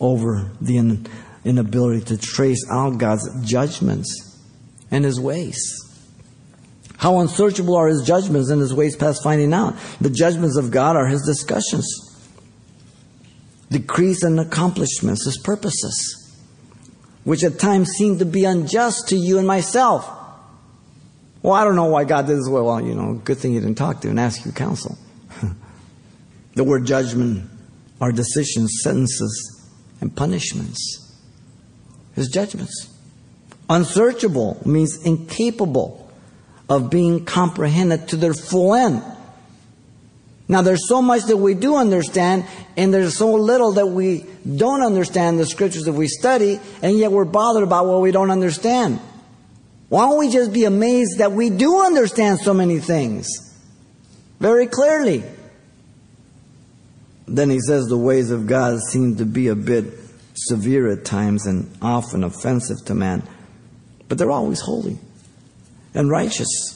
over 0.00 0.50
the 0.60 1.06
inability 1.44 2.06
to 2.06 2.18
trace 2.18 2.66
out 2.68 2.98
God's 2.98 3.28
judgments 3.48 4.36
and 4.90 5.04
his 5.04 5.20
ways. 5.20 5.60
How 6.96 7.20
unsearchable 7.20 7.76
are 7.76 7.86
his 7.86 8.02
judgments 8.02 8.50
and 8.50 8.60
his 8.60 8.74
ways 8.74 8.96
past 8.96 9.22
finding 9.22 9.54
out? 9.54 9.76
The 10.00 10.10
judgments 10.10 10.56
of 10.56 10.72
God 10.72 10.96
are 10.96 11.06
his 11.06 11.22
discussions, 11.22 11.86
decrees 13.70 14.24
and 14.24 14.40
accomplishments, 14.40 15.24
his 15.24 15.38
purposes, 15.38 16.36
which 17.22 17.44
at 17.44 17.60
times 17.60 17.90
seem 17.90 18.18
to 18.18 18.24
be 18.24 18.44
unjust 18.44 19.06
to 19.10 19.16
you 19.16 19.38
and 19.38 19.46
myself. 19.46 20.10
Well, 21.42 21.52
I 21.52 21.62
don't 21.62 21.76
know 21.76 21.84
why 21.84 22.02
God 22.02 22.26
did 22.26 22.38
this. 22.38 22.48
Well, 22.48 22.80
you 22.80 22.96
know, 22.96 23.14
good 23.22 23.38
thing 23.38 23.52
you 23.52 23.60
didn't 23.60 23.76
talk 23.76 24.00
to 24.00 24.08
and 24.08 24.18
ask 24.18 24.44
you 24.44 24.50
counsel. 24.50 24.98
The 26.54 26.64
word 26.64 26.86
judgment 26.86 27.48
are 28.00 28.12
decisions, 28.12 28.80
sentences, 28.82 29.66
and 30.00 30.14
punishments. 30.14 31.12
His 32.14 32.28
judgments. 32.28 32.92
Unsearchable 33.70 34.60
means 34.64 35.04
incapable 35.04 36.10
of 36.68 36.90
being 36.90 37.24
comprehended 37.24 38.08
to 38.08 38.16
their 38.16 38.34
full 38.34 38.74
end. 38.74 39.02
Now, 40.48 40.62
there's 40.62 40.88
so 40.88 41.02
much 41.02 41.24
that 41.24 41.36
we 41.36 41.52
do 41.52 41.76
understand, 41.76 42.46
and 42.76 42.92
there's 42.92 43.16
so 43.18 43.34
little 43.34 43.72
that 43.72 43.86
we 43.86 44.24
don't 44.56 44.82
understand 44.82 45.38
the 45.38 45.44
scriptures 45.44 45.84
that 45.84 45.92
we 45.92 46.08
study, 46.08 46.58
and 46.82 46.98
yet 46.98 47.12
we're 47.12 47.26
bothered 47.26 47.62
about 47.62 47.86
what 47.86 48.00
we 48.00 48.12
don't 48.12 48.30
understand. 48.30 48.98
Why 49.90 50.06
don't 50.06 50.18
we 50.18 50.30
just 50.30 50.52
be 50.52 50.64
amazed 50.64 51.18
that 51.18 51.32
we 51.32 51.50
do 51.50 51.80
understand 51.82 52.40
so 52.40 52.54
many 52.54 52.78
things 52.78 53.28
very 54.40 54.66
clearly? 54.66 55.22
Then 57.28 57.50
he 57.50 57.60
says 57.60 57.86
the 57.86 57.98
ways 57.98 58.30
of 58.30 58.46
God 58.46 58.80
seem 58.80 59.16
to 59.16 59.24
be 59.24 59.48
a 59.48 59.54
bit 59.54 59.84
severe 60.34 60.90
at 60.90 61.04
times 61.04 61.46
and 61.46 61.70
often 61.82 62.24
offensive 62.24 62.78
to 62.86 62.94
man, 62.94 63.22
but 64.08 64.18
they're 64.18 64.30
always 64.30 64.60
holy 64.60 64.98
and 65.94 66.10
righteous. 66.10 66.74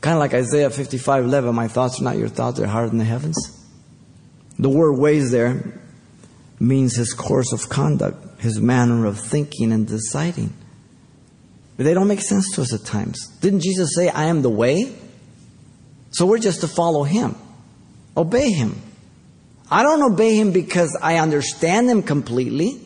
Kind 0.00 0.14
of 0.14 0.20
like 0.20 0.34
Isaiah 0.34 0.70
55 0.70 1.24
11, 1.24 1.54
my 1.54 1.68
thoughts 1.68 2.00
are 2.00 2.04
not 2.04 2.18
your 2.18 2.28
thoughts, 2.28 2.58
they're 2.58 2.66
higher 2.66 2.88
than 2.88 2.98
the 2.98 3.04
heavens. 3.04 3.36
The 4.58 4.68
word 4.68 4.98
ways 4.98 5.30
there 5.30 5.80
means 6.58 6.94
his 6.94 7.14
course 7.14 7.52
of 7.52 7.68
conduct, 7.68 8.40
his 8.40 8.60
manner 8.60 9.06
of 9.06 9.18
thinking 9.18 9.72
and 9.72 9.86
deciding. 9.86 10.52
But 11.76 11.84
they 11.84 11.94
don't 11.94 12.08
make 12.08 12.20
sense 12.20 12.52
to 12.54 12.62
us 12.62 12.74
at 12.74 12.84
times. 12.84 13.28
Didn't 13.40 13.60
Jesus 13.60 13.94
say, 13.94 14.08
I 14.08 14.24
am 14.24 14.42
the 14.42 14.50
way? 14.50 14.94
So 16.10 16.26
we're 16.26 16.38
just 16.38 16.60
to 16.60 16.68
follow 16.68 17.04
him, 17.04 17.34
obey 18.16 18.50
him. 18.50 18.80
I 19.72 19.82
don't 19.82 20.02
obey 20.02 20.36
him 20.36 20.52
because 20.52 20.98
I 21.00 21.16
understand 21.16 21.88
him 21.88 22.02
completely. 22.02 22.78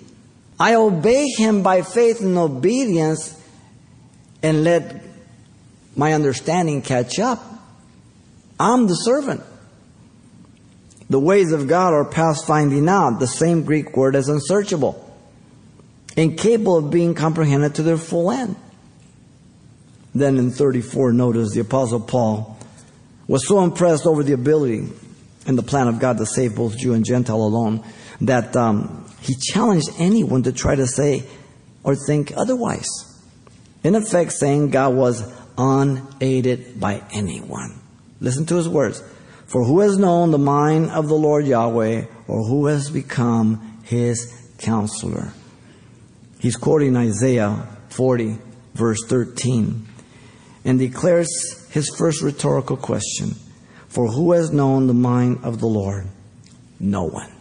I 0.59 0.77
obey 0.77 1.27
him 1.37 1.65
by 1.65 1.83
faith 1.83 2.21
and 2.21 2.39
obedience 2.39 3.37
and 4.41 4.63
let 4.63 5.03
my 5.97 6.13
understanding 6.13 6.83
catch 6.83 7.19
up. 7.19 7.43
I'm 8.61 8.87
the 8.87 8.95
servant. 8.95 9.43
The 11.11 11.19
ways 11.19 11.51
of 11.51 11.67
God 11.67 11.93
are 11.93 12.05
past 12.05 12.47
finding 12.47 12.89
out, 12.89 13.19
the 13.19 13.27
same 13.27 13.65
Greek 13.65 13.97
word 13.97 14.15
as 14.15 14.29
unsearchable, 14.29 15.13
incapable 16.17 16.77
of 16.77 16.93
being 16.93 17.15
comprehended 17.15 17.75
to 17.75 17.83
their 17.83 17.99
full 17.99 18.31
end. 18.31 18.55
Then 20.15 20.39
in 20.39 20.53
34, 20.53 21.13
notice 21.13 21.53
the 21.53 21.61
Apostle 21.63 21.99
Paul 21.99 22.57
was 23.27 23.49
so 23.49 23.65
impressed 23.65 24.07
over 24.07 24.23
the 24.23 24.35
ability 24.35 24.89
and 25.47 25.57
the 25.57 25.63
plan 25.63 25.89
of 25.89 25.99
God 25.99 26.19
to 26.19 26.27
save 26.27 26.57
both 26.57 26.77
Jew 26.77 26.95
and 26.95 27.05
Gentile 27.05 27.37
alone 27.37 27.85
that 28.21 28.57
um, 28.57 29.07
he 29.21 29.35
challenged 29.35 29.89
anyone 29.99 30.43
to 30.45 30.53
try 30.53 30.75
to 30.75 30.87
say 30.87 31.25
or 31.83 31.95
think 31.95 32.33
otherwise. 32.37 32.89
In 33.85 33.95
effect, 33.95 34.33
saying 34.33 34.71
God 34.71 34.95
was 34.95 35.33
unaided 35.57 36.81
by 36.81 37.03
anyone. 37.13 37.81
Listen 38.21 38.47
to 38.47 38.57
his 38.57 38.69
words. 38.69 39.03
For 39.47 39.65
who 39.65 39.81
has 39.81 39.97
known 39.97 40.33
the 40.33 40.39
mind 40.39 40.91
of 40.91 41.07
the 41.07 41.15
Lord 41.15 41.47
Yahweh, 41.47 42.07
or 42.27 42.45
who 42.45 42.67
has 42.67 42.91
become 42.91 43.81
his 43.85 44.51
counselor? 44.59 45.33
He's 46.41 46.57
quoting 46.57 46.97
Isaiah 46.97 47.69
40, 47.91 48.39
verse 48.75 48.99
13, 49.07 49.87
and 50.65 50.79
declares 50.79 51.29
his 51.71 51.95
first 51.97 52.23
rhetorical 52.23 52.77
question 52.77 53.37
For 53.97 54.09
who 54.09 54.33
has 54.33 54.53
known 54.53 54.89
the 54.89 54.93
mind 54.93 55.39
of 55.43 55.59
the 55.59 55.67
Lord? 55.67 56.07
No 56.79 57.05
one. 57.05 57.33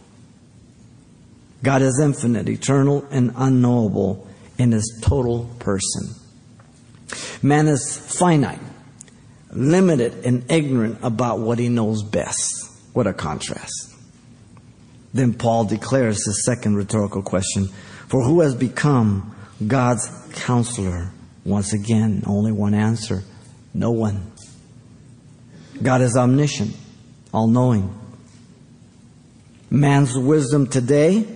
God 1.62 1.82
is 1.82 2.00
infinite, 2.02 2.48
eternal, 2.48 3.04
and 3.10 3.34
unknowable 3.36 4.26
in 4.56 4.72
his 4.72 5.02
total 5.04 5.50
person. 5.58 6.14
Man 7.42 7.68
is 7.68 7.98
finite 7.98 8.58
limited 9.50 10.24
and 10.24 10.50
ignorant 10.50 11.00
about 11.02 11.40
what 11.40 11.58
he 11.58 11.68
knows 11.68 12.02
best. 12.02 12.50
What 12.94 13.06
a 13.06 13.12
contrast. 13.12 13.94
Then 15.12 15.34
Paul 15.34 15.66
declares 15.66 16.24
his 16.24 16.42
second 16.46 16.76
rhetorical 16.76 17.20
question 17.20 17.68
For 18.08 18.24
who 18.24 18.40
has 18.40 18.54
become 18.54 19.36
God's 19.66 20.08
counselor? 20.32 21.10
Once 21.44 21.74
again, 21.74 22.22
only 22.26 22.50
one 22.50 22.72
answer 22.72 23.24
no 23.76 23.90
one. 23.90 24.32
God 25.82 26.00
is 26.00 26.16
omniscient, 26.16 26.74
all 27.32 27.46
knowing. 27.46 27.92
Man's 29.70 30.16
wisdom 30.16 30.66
today 30.66 31.26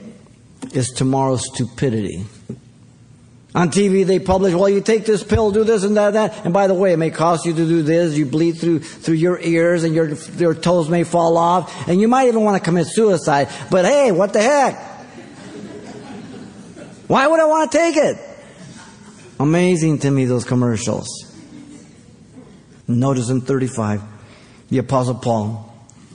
is 0.73 0.91
tomorrow's 0.91 1.47
stupidity. 1.47 2.25
On 3.53 3.69
TV, 3.69 4.07
they 4.07 4.21
publish, 4.21 4.55
well, 4.55 4.69
you 4.69 4.81
take 4.81 5.05
this 5.05 5.25
pill, 5.25 5.51
do 5.51 5.65
this 5.65 5.83
and 5.83 5.97
that, 5.97 6.13
that. 6.13 6.45
And 6.45 6.55
by 6.55 6.69
the 6.69 6.75
way, 6.75 6.93
it 6.93 6.99
may 6.99 7.11
cost 7.11 7.45
you 7.45 7.53
to 7.53 7.67
do 7.67 7.83
this. 7.83 8.17
You 8.17 8.25
bleed 8.25 8.53
through, 8.53 8.79
through 8.79 9.17
your 9.17 9.41
ears 9.41 9.83
and 9.83 9.93
your, 9.93 10.15
your 10.37 10.55
toes 10.55 10.89
may 10.89 11.03
fall 11.03 11.37
off. 11.37 11.89
And 11.89 12.01
you 12.01 12.07
might 12.07 12.29
even 12.29 12.45
want 12.45 12.57
to 12.57 12.65
commit 12.65 12.87
suicide. 12.87 13.49
But 13.69 13.87
hey, 13.87 14.13
what 14.13 14.33
the 14.33 14.41
heck? 14.41 14.79
Why 17.09 17.27
would 17.27 17.41
I 17.41 17.47
want 17.47 17.73
to 17.73 17.79
take 17.79 17.97
it? 17.97 18.19
Amazing 19.41 19.99
to 20.01 20.11
me, 20.11 20.27
those 20.27 20.45
commercials. 20.45 21.09
Notice 22.87 23.31
in 23.31 23.41
35, 23.41 24.01
the 24.71 24.79
Apostle 24.79 25.17
Paul 25.17 25.73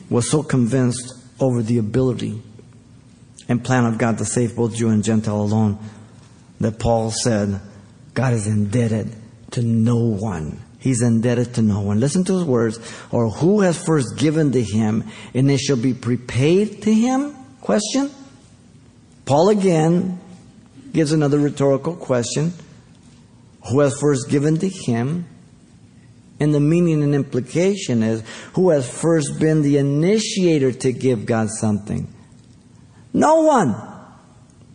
was 0.10 0.30
so 0.30 0.42
convinced 0.42 1.14
over 1.40 1.62
the 1.62 1.78
ability 1.78 2.42
and 3.48 3.64
plan 3.64 3.86
of 3.86 3.98
God 3.98 4.18
to 4.18 4.25
save 4.25 4.56
both 4.56 4.75
Jew 4.75 4.90
and 4.90 5.03
Gentile 5.03 5.42
alone 5.42 5.77
that 6.60 6.79
Paul 6.79 7.12
said, 7.12 7.60
God 8.14 8.34
is 8.34 8.48
indebted 8.48 9.14
to 9.51 9.62
no 9.62 9.98
one. 9.98 10.62
He's 10.79 11.01
indebted 11.01 11.56
to 11.56 11.62
no 11.62 11.82
one. 11.82 12.00
Listen 12.00 12.24
to 12.25 12.34
his 12.34 12.44
words. 12.44 12.79
Or 13.12 13.29
who 13.29 13.62
has 13.62 13.84
first 13.84 14.18
given 14.18 14.51
to 14.53 14.62
him 14.62 15.03
and 15.34 15.50
it 15.51 15.60
shall 15.60 15.77
be 15.77 15.94
prepaid 15.94 16.84
to 16.84 16.94
him? 16.94 17.36
Question. 17.62 18.10
Paul 19.25 19.50
again 19.50 20.20
gives 20.94 21.12
another 21.12 21.40
rhetorical 21.40 21.96
question. 21.96 22.53
Who 23.72 23.79
has 23.79 24.00
first 24.00 24.29
given 24.29 24.60
to 24.60 24.70
him? 24.70 25.25
And 26.40 26.54
the 26.54 26.60
meaning 26.60 27.02
and 27.02 27.16
implication 27.16 28.04
is 28.04 28.24
who 28.54 28.70
has 28.72 28.90
first 28.90 29.40
been 29.40 29.62
the 29.62 29.78
initiator 29.78 30.72
to 30.72 30.92
give 30.92 31.26
God 31.26 31.50
something? 31.50 32.14
No 33.14 33.42
one. 33.42 33.76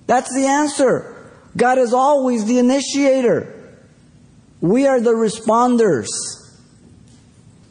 That's 0.07 0.35
the 0.35 0.47
answer. 0.47 1.31
God 1.57 1.79
is 1.79 1.93
always 1.93 2.47
the 2.47 2.59
initiator. 2.59 3.77
We 4.61 4.87
are 4.87 5.01
the 5.01 5.13
responders. 5.13 6.07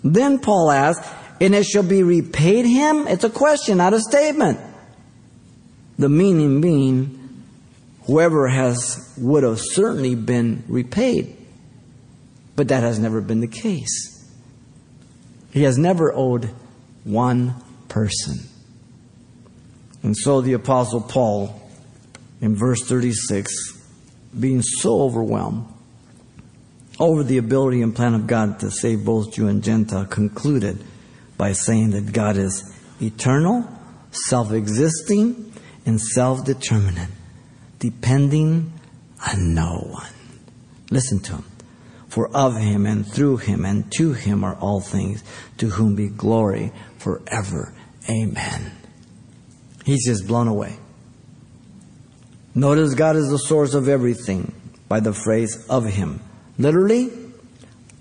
Then 0.04 0.39
Paul 0.39 0.71
asks, 0.71 1.08
and 1.41 1.56
it 1.56 1.65
shall 1.65 1.84
be 1.84 2.04
repaid 2.04 2.65
him? 2.65 3.08
It's 3.08 3.23
a 3.23 3.30
question, 3.30 3.78
not 3.78 3.93
a 3.93 3.99
statement. 3.99 4.60
The 5.97 6.10
meaning 6.10 6.62
being, 6.62 7.43
whoever 8.04 8.47
has 8.47 9.13
would 9.17 9.43
have 9.43 9.60
certainly 9.60 10.15
been 10.15 10.63
repaid. 10.67 11.38
But 12.59 12.67
that 12.67 12.83
has 12.83 12.99
never 12.99 13.21
been 13.21 13.39
the 13.39 13.47
case. 13.47 14.29
He 15.51 15.63
has 15.63 15.77
never 15.77 16.13
owed 16.13 16.49
one 17.05 17.55
person. 17.87 18.49
And 20.03 20.13
so 20.17 20.41
the 20.41 20.51
Apostle 20.51 20.99
Paul 20.99 21.57
in 22.41 22.57
verse 22.57 22.81
36, 22.83 23.81
being 24.37 24.61
so 24.61 25.03
overwhelmed 25.03 25.67
over 26.99 27.23
the 27.23 27.37
ability 27.37 27.81
and 27.81 27.95
plan 27.95 28.13
of 28.13 28.27
God 28.27 28.59
to 28.59 28.71
save 28.71 29.05
both 29.05 29.31
Jew 29.31 29.47
and 29.47 29.63
Gentile, 29.63 30.05
concluded 30.05 30.83
by 31.37 31.53
saying 31.53 31.91
that 31.91 32.11
God 32.11 32.35
is 32.35 32.75
eternal, 33.01 33.69
self 34.11 34.51
existing, 34.51 35.53
and 35.85 36.01
self 36.01 36.43
determinate, 36.43 37.07
depending 37.79 38.73
on 39.25 39.53
no 39.53 39.87
one. 39.89 40.11
Listen 40.91 41.21
to 41.21 41.35
him. 41.37 41.48
For 42.09 42.27
of 42.35 42.57
him 42.57 42.85
and 42.85 43.05
through 43.05 43.37
him 43.37 43.65
and 43.65 43.91
to 43.93 44.13
him 44.13 44.43
are 44.43 44.55
all 44.55 44.81
things, 44.81 45.23
to 45.59 45.69
whom 45.69 45.95
be 45.95 46.07
glory 46.07 46.71
forever. 46.97 47.73
Amen. 48.09 48.71
He's 49.85 50.05
just 50.05 50.27
blown 50.27 50.47
away. 50.47 50.77
Notice 52.55 52.93
God 52.93 53.15
is 53.15 53.29
the 53.29 53.37
source 53.37 53.73
of 53.73 53.87
everything 53.87 54.53
by 54.87 54.99
the 54.99 55.13
phrase 55.13 55.65
of 55.67 55.85
Him. 55.85 56.19
Literally, 56.57 57.11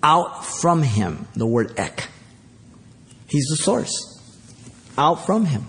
out 0.02 0.44
from 0.44 0.82
Him, 0.82 1.28
the 1.36 1.46
word 1.46 1.78
ek. 1.78 2.08
He's 3.28 3.46
the 3.50 3.56
source. 3.56 3.92
Out 4.96 5.26
from 5.26 5.46
Him. 5.46 5.66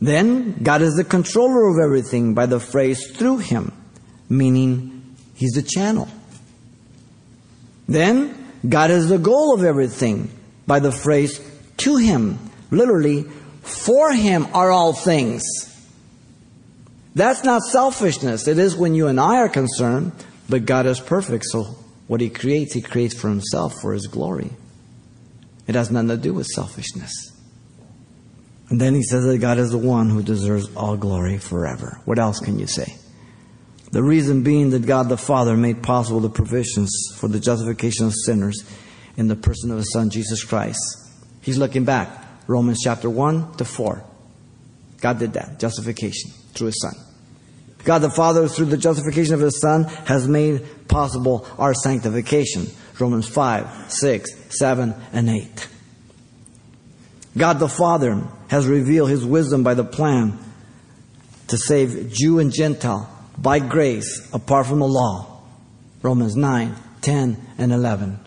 Then, 0.00 0.62
God 0.62 0.82
is 0.82 0.94
the 0.94 1.04
controller 1.04 1.68
of 1.68 1.78
everything 1.78 2.34
by 2.34 2.46
the 2.46 2.60
phrase 2.60 3.10
through 3.16 3.38
Him, 3.38 3.72
meaning 4.28 5.16
He's 5.34 5.52
the 5.52 5.62
channel. 5.62 6.08
Then, 7.88 8.52
God 8.68 8.90
is 8.90 9.08
the 9.08 9.18
goal 9.18 9.54
of 9.54 9.64
everything 9.64 10.30
by 10.66 10.80
the 10.80 10.92
phrase 10.92 11.40
to 11.78 11.96
Him. 11.96 12.38
Literally, 12.70 13.22
for 13.62 14.12
Him 14.12 14.48
are 14.52 14.70
all 14.70 14.92
things. 14.92 15.42
That's 17.14 17.44
not 17.44 17.62
selfishness. 17.62 18.48
It 18.48 18.58
is 18.58 18.76
when 18.76 18.94
you 18.94 19.06
and 19.06 19.20
I 19.20 19.38
are 19.38 19.48
concerned, 19.48 20.12
but 20.48 20.66
God 20.66 20.86
is 20.86 21.00
perfect, 21.00 21.44
so 21.46 21.76
what 22.08 22.20
He 22.20 22.28
creates, 22.28 22.74
He 22.74 22.82
creates 22.82 23.14
for 23.14 23.28
Himself, 23.28 23.74
for 23.80 23.92
His 23.92 24.06
glory. 24.06 24.50
It 25.66 25.74
has 25.74 25.90
nothing 25.90 26.08
to 26.08 26.16
do 26.16 26.34
with 26.34 26.46
selfishness. 26.46 27.12
And 28.68 28.80
then 28.80 28.94
He 28.94 29.02
says 29.02 29.24
that 29.24 29.38
God 29.38 29.58
is 29.58 29.70
the 29.70 29.78
one 29.78 30.10
who 30.10 30.22
deserves 30.22 30.74
all 30.74 30.96
glory 30.96 31.38
forever. 31.38 32.00
What 32.04 32.18
else 32.18 32.40
can 32.40 32.58
you 32.58 32.66
say? 32.66 32.96
The 33.96 34.02
reason 34.02 34.42
being 34.42 34.68
that 34.72 34.84
God 34.84 35.08
the 35.08 35.16
Father 35.16 35.56
made 35.56 35.82
possible 35.82 36.20
the 36.20 36.28
provisions 36.28 36.90
for 37.16 37.28
the 37.28 37.40
justification 37.40 38.04
of 38.04 38.12
sinners 38.14 38.62
in 39.16 39.26
the 39.26 39.36
person 39.36 39.70
of 39.70 39.78
His 39.78 39.90
Son, 39.90 40.10
Jesus 40.10 40.44
Christ. 40.44 40.78
He's 41.40 41.56
looking 41.56 41.86
back. 41.86 42.10
Romans 42.46 42.80
chapter 42.84 43.08
1 43.08 43.54
to 43.54 43.64
4. 43.64 44.04
God 45.00 45.18
did 45.18 45.32
that. 45.32 45.58
Justification 45.58 46.30
through 46.52 46.66
His 46.66 46.82
Son. 46.82 46.92
God 47.84 48.00
the 48.00 48.10
Father, 48.10 48.46
through 48.48 48.66
the 48.66 48.76
justification 48.76 49.32
of 49.32 49.40
His 49.40 49.58
Son, 49.62 49.84
has 49.84 50.28
made 50.28 50.88
possible 50.88 51.48
our 51.58 51.72
sanctification. 51.72 52.66
Romans 52.98 53.26
5, 53.26 53.90
6, 53.90 54.58
7, 54.58 54.94
and 55.14 55.30
8. 55.30 55.68
God 57.34 57.58
the 57.58 57.68
Father 57.70 58.28
has 58.48 58.66
revealed 58.66 59.08
His 59.08 59.24
wisdom 59.24 59.62
by 59.62 59.72
the 59.72 59.84
plan 59.84 60.38
to 61.48 61.56
save 61.56 62.12
Jew 62.12 62.40
and 62.40 62.52
Gentile 62.52 63.14
by 63.38 63.58
grace 63.58 64.28
apart 64.32 64.66
from 64.66 64.80
the 64.80 64.88
law. 64.88 65.40
Romans 66.02 66.36
9, 66.36 66.74
10, 67.02 67.36
and 67.58 67.72
11. 67.72 68.20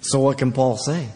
So 0.00 0.20
what 0.20 0.38
can 0.38 0.52
Paul 0.52 0.76
say? 0.76 1.08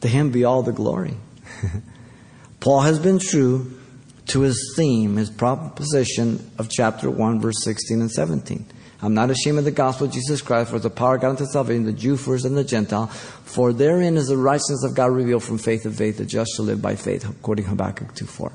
To 0.00 0.08
him 0.08 0.30
be 0.30 0.44
all 0.44 0.62
the 0.62 0.72
glory. 0.72 1.14
Paul 2.60 2.80
has 2.80 2.98
been 2.98 3.18
true 3.18 3.78
to 4.26 4.40
his 4.40 4.74
theme, 4.76 5.16
his 5.16 5.30
proposition 5.30 6.50
of 6.58 6.70
chapter 6.70 7.10
1, 7.10 7.40
verse 7.40 7.62
16 7.62 8.00
and 8.00 8.10
17. 8.10 8.64
I'm 9.02 9.12
not 9.12 9.30
ashamed 9.30 9.58
of 9.58 9.64
the 9.64 9.70
gospel 9.70 10.06
of 10.06 10.14
Jesus 10.14 10.40
Christ, 10.40 10.70
for 10.70 10.78
the 10.78 10.88
power 10.88 11.16
of 11.16 11.20
God 11.20 11.30
unto 11.30 11.44
salvation, 11.44 11.84
the 11.84 11.92
Jew 11.92 12.16
first 12.16 12.46
and 12.46 12.56
the 12.56 12.64
Gentile. 12.64 13.08
For 13.08 13.74
therein 13.74 14.16
is 14.16 14.28
the 14.28 14.36
righteousness 14.38 14.82
of 14.82 14.94
God 14.94 15.10
revealed 15.10 15.44
from 15.44 15.58
faith 15.58 15.82
to 15.82 15.90
faith, 15.90 16.16
the 16.16 16.24
just 16.24 16.52
shall 16.56 16.64
live 16.64 16.80
by 16.80 16.96
faith, 16.96 17.28
according 17.28 17.64
to 17.64 17.70
Habakkuk 17.70 18.14
2 18.14 18.24
4. 18.24 18.52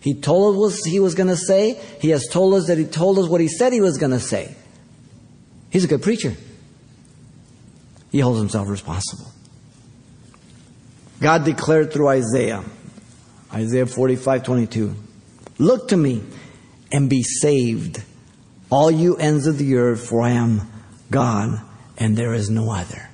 He 0.00 0.14
told 0.14 0.54
us 0.54 0.58
what 0.58 0.90
he 0.90 0.98
was 0.98 1.14
going 1.14 1.28
to 1.28 1.36
say. 1.36 1.74
He 2.00 2.10
has 2.10 2.26
told 2.26 2.54
us 2.54 2.66
that 2.68 2.78
he 2.78 2.84
told 2.84 3.18
us 3.18 3.28
what 3.28 3.40
he 3.40 3.48
said 3.48 3.72
he 3.72 3.80
was 3.80 3.98
going 3.98 4.12
to 4.12 4.20
say. 4.20 4.54
He's 5.70 5.84
a 5.84 5.88
good 5.88 6.02
preacher. 6.02 6.34
He 8.10 8.20
holds 8.20 8.40
himself 8.40 8.68
responsible. 8.68 9.30
God 11.20 11.44
declared 11.44 11.92
through 11.92 12.08
Isaiah, 12.08 12.64
Isaiah 13.52 13.86
45 13.86 14.42
22, 14.42 14.94
Look 15.58 15.88
to 15.88 15.96
me 15.96 16.22
and 16.90 17.10
be 17.10 17.22
saved 17.22 18.02
all 18.70 18.90
you 18.90 19.16
ends 19.16 19.46
of 19.46 19.58
the 19.58 19.76
earth, 19.76 20.08
for 20.08 20.22
I 20.22 20.30
am 20.30 20.62
God 21.10 21.60
and 21.98 22.16
there 22.16 22.32
is 22.32 22.48
no 22.48 22.70
other. 22.70 23.10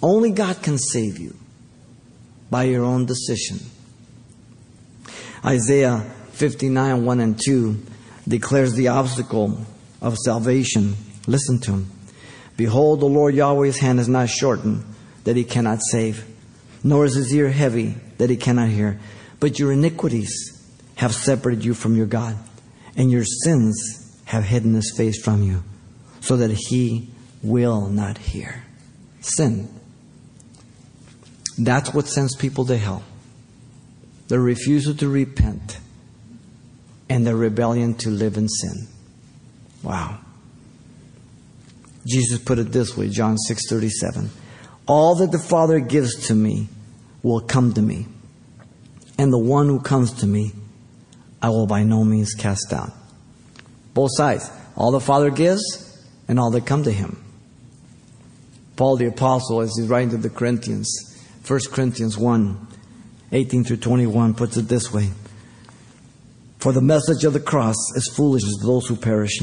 Only 0.00 0.30
God 0.30 0.62
can 0.62 0.78
save 0.78 1.18
you 1.18 1.34
by 2.50 2.64
your 2.64 2.84
own 2.84 3.06
decision. 3.06 3.58
Isaiah 5.44 6.04
59 6.38 7.04
1 7.04 7.20
and 7.20 7.40
2 7.44 7.82
declares 8.28 8.74
the 8.74 8.88
obstacle 8.88 9.60
of 10.00 10.16
salvation. 10.16 10.94
Listen 11.26 11.58
to 11.62 11.72
him. 11.72 11.90
Behold, 12.56 13.00
the 13.00 13.06
Lord 13.06 13.34
Yahweh's 13.34 13.78
hand 13.78 13.98
is 13.98 14.08
not 14.08 14.28
shortened 14.28 14.84
that 15.24 15.36
he 15.36 15.42
cannot 15.42 15.80
save, 15.90 16.24
nor 16.84 17.04
is 17.04 17.14
his 17.14 17.34
ear 17.34 17.50
heavy 17.50 17.96
that 18.18 18.30
he 18.30 18.36
cannot 18.36 18.68
hear. 18.68 19.00
But 19.40 19.58
your 19.58 19.72
iniquities 19.72 20.54
have 20.94 21.12
separated 21.12 21.64
you 21.64 21.74
from 21.74 21.96
your 21.96 22.06
God, 22.06 22.36
and 22.96 23.10
your 23.10 23.24
sins 23.24 24.20
have 24.26 24.44
hidden 24.44 24.74
his 24.74 24.94
face 24.96 25.20
from 25.20 25.42
you, 25.42 25.64
so 26.20 26.36
that 26.36 26.50
he 26.50 27.10
will 27.42 27.88
not 27.88 28.16
hear. 28.16 28.62
Sin. 29.20 29.68
That's 31.58 31.92
what 31.92 32.06
sends 32.06 32.36
people 32.36 32.64
to 32.66 32.76
hell. 32.76 33.02
The 34.28 34.38
refusal 34.38 34.94
to 34.94 35.08
repent 35.08 35.78
and 37.08 37.26
the 37.26 37.34
rebellion 37.34 37.94
to 37.94 38.10
live 38.10 38.36
in 38.36 38.48
sin. 38.48 38.86
Wow. 39.82 40.18
Jesus 42.06 42.38
put 42.38 42.58
it 42.58 42.72
this 42.72 42.96
way, 42.96 43.08
John 43.08 43.36
6:37. 43.36 44.30
All 44.86 45.14
that 45.16 45.32
the 45.32 45.38
Father 45.38 45.80
gives 45.80 46.26
to 46.28 46.34
me 46.34 46.68
will 47.22 47.40
come 47.40 47.74
to 47.74 47.82
me. 47.82 48.06
And 49.18 49.32
the 49.32 49.38
one 49.38 49.66
who 49.66 49.80
comes 49.80 50.12
to 50.14 50.26
me, 50.26 50.52
I 51.42 51.50
will 51.50 51.66
by 51.66 51.82
no 51.82 52.04
means 52.04 52.34
cast 52.34 52.72
out. 52.72 52.92
Both 53.92 54.10
sides. 54.14 54.48
All 54.76 54.92
the 54.92 55.00
Father 55.00 55.30
gives 55.30 55.62
and 56.28 56.38
all 56.38 56.50
that 56.52 56.66
come 56.66 56.84
to 56.84 56.92
Him. 56.92 57.22
Paul 58.76 58.96
the 58.96 59.06
Apostle, 59.06 59.60
as 59.60 59.74
he's 59.76 59.88
writing 59.88 60.10
to 60.10 60.16
the 60.16 60.30
Corinthians, 60.30 60.88
1 61.46 61.60
Corinthians 61.72 62.16
1 62.16 62.66
18 63.32 63.64
through 63.64 63.76
21, 63.76 64.34
puts 64.34 64.56
it 64.56 64.68
this 64.68 64.92
way 64.92 65.10
For 66.58 66.72
the 66.72 66.82
message 66.82 67.24
of 67.24 67.32
the 67.32 67.40
cross 67.40 67.76
is 67.94 68.12
foolishness 68.14 68.58
to 68.60 68.66
those 68.66 68.86
who 68.88 68.96
perish. 68.96 69.38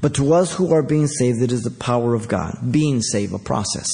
But 0.00 0.14
to 0.14 0.32
us 0.32 0.54
who 0.54 0.72
are 0.72 0.82
being 0.82 1.06
saved, 1.06 1.42
it 1.42 1.52
is 1.52 1.62
the 1.62 1.70
power 1.70 2.14
of 2.14 2.28
God. 2.28 2.56
Being 2.70 3.02
saved, 3.02 3.34
a 3.34 3.38
process. 3.38 3.90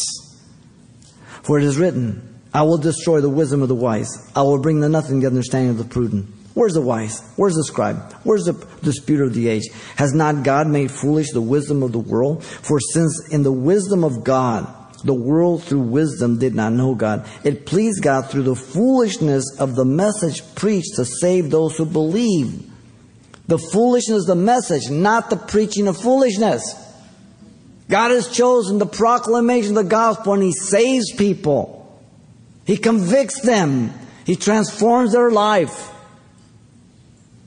For 1.43 1.59
it 1.59 1.65
is 1.65 1.77
written, 1.77 2.41
I 2.55 2.63
will 2.63 2.79
destroy 2.79 3.21
the 3.21 3.29
wisdom 3.29 3.63
of 3.63 3.69
the 3.69 3.75
wise. 3.75 4.09
I 4.35 4.43
will 4.43 4.61
bring 4.61 4.81
to 4.81 4.89
nothing 4.89 5.21
the 5.21 5.27
understanding 5.27 5.71
of 5.71 5.79
the 5.79 5.85
prudent. 5.85 6.27
Where's 6.55 6.75
the 6.75 6.81
wise? 6.81 7.21
Where's 7.37 7.55
the 7.55 7.65
scribe? 7.65 8.13
Where's 8.23 8.45
the 8.45 8.55
dispute 8.83 9.21
of 9.21 9.35
the 9.35 9.49
age? 9.49 9.65
Has 9.97 10.15
not 10.15 10.43
God 10.43 10.69
made 10.69 10.91
foolish 10.91 11.33
the 11.33 11.43
wisdom 11.43 11.83
of 11.83 11.93
the 11.93 11.99
world? 11.99 12.45
For 12.45 12.81
since 12.81 13.29
in 13.31 13.43
the 13.43 13.53
wisdom 13.53 14.05
of 14.05 14.25
God, 14.25 14.73
the 15.05 15.15
world 15.15 15.63
through 15.63 15.81
wisdom 15.81 16.39
did 16.39 16.55
not 16.55 16.73
know 16.73 16.95
God, 16.95 17.27
it 17.45 17.67
pleased 17.67 18.03
God 18.03 18.31
through 18.31 18.45
the 18.45 18.57
foolishness 18.57 19.45
of 19.59 19.75
the 19.75 19.85
message 19.85 20.43
preached 20.55 20.97
to 20.97 21.05
save 21.05 21.51
those 21.51 21.77
who 21.77 21.87
believe. 21.87 22.71
The 23.47 23.59
foolishness 23.59 24.23
of 24.23 24.27
the 24.27 24.35
message, 24.35 24.91
not 24.91 25.31
the 25.31 25.37
preaching 25.37 25.87
of 25.87 25.97
foolishness. 25.97 26.75
God 27.89 28.11
has 28.11 28.29
chosen 28.29 28.79
the 28.79 28.87
proclamation 28.87 29.77
of 29.77 29.85
the 29.85 29.91
gospel 29.91 30.33
and 30.33 30.43
He 30.43 30.53
saves 30.53 31.13
people. 31.13 31.77
He 32.65 32.77
convicts 32.77 33.41
them. 33.41 33.93
He 34.25 34.35
transforms 34.35 35.13
their 35.13 35.31
life. 35.31 35.93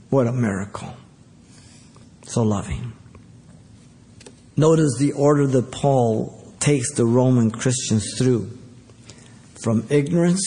What 0.10 0.28
a 0.28 0.32
miracle. 0.32 0.96
So 2.24 2.44
loving. 2.44 2.94
Notice 4.56 4.98
the 4.98 5.12
order 5.12 5.46
that 5.48 5.72
Paul 5.72 6.39
takes 6.60 6.94
the 6.94 7.06
Roman 7.06 7.52
Christians 7.52 8.18
through 8.18 8.58
from 9.64 9.86
ignorance 9.90 10.42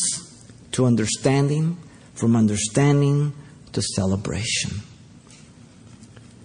to 0.72 0.86
understanding, 0.86 1.76
from 2.14 2.36
understanding 2.36 3.32
to 3.72 3.82
celebration. 3.82 4.80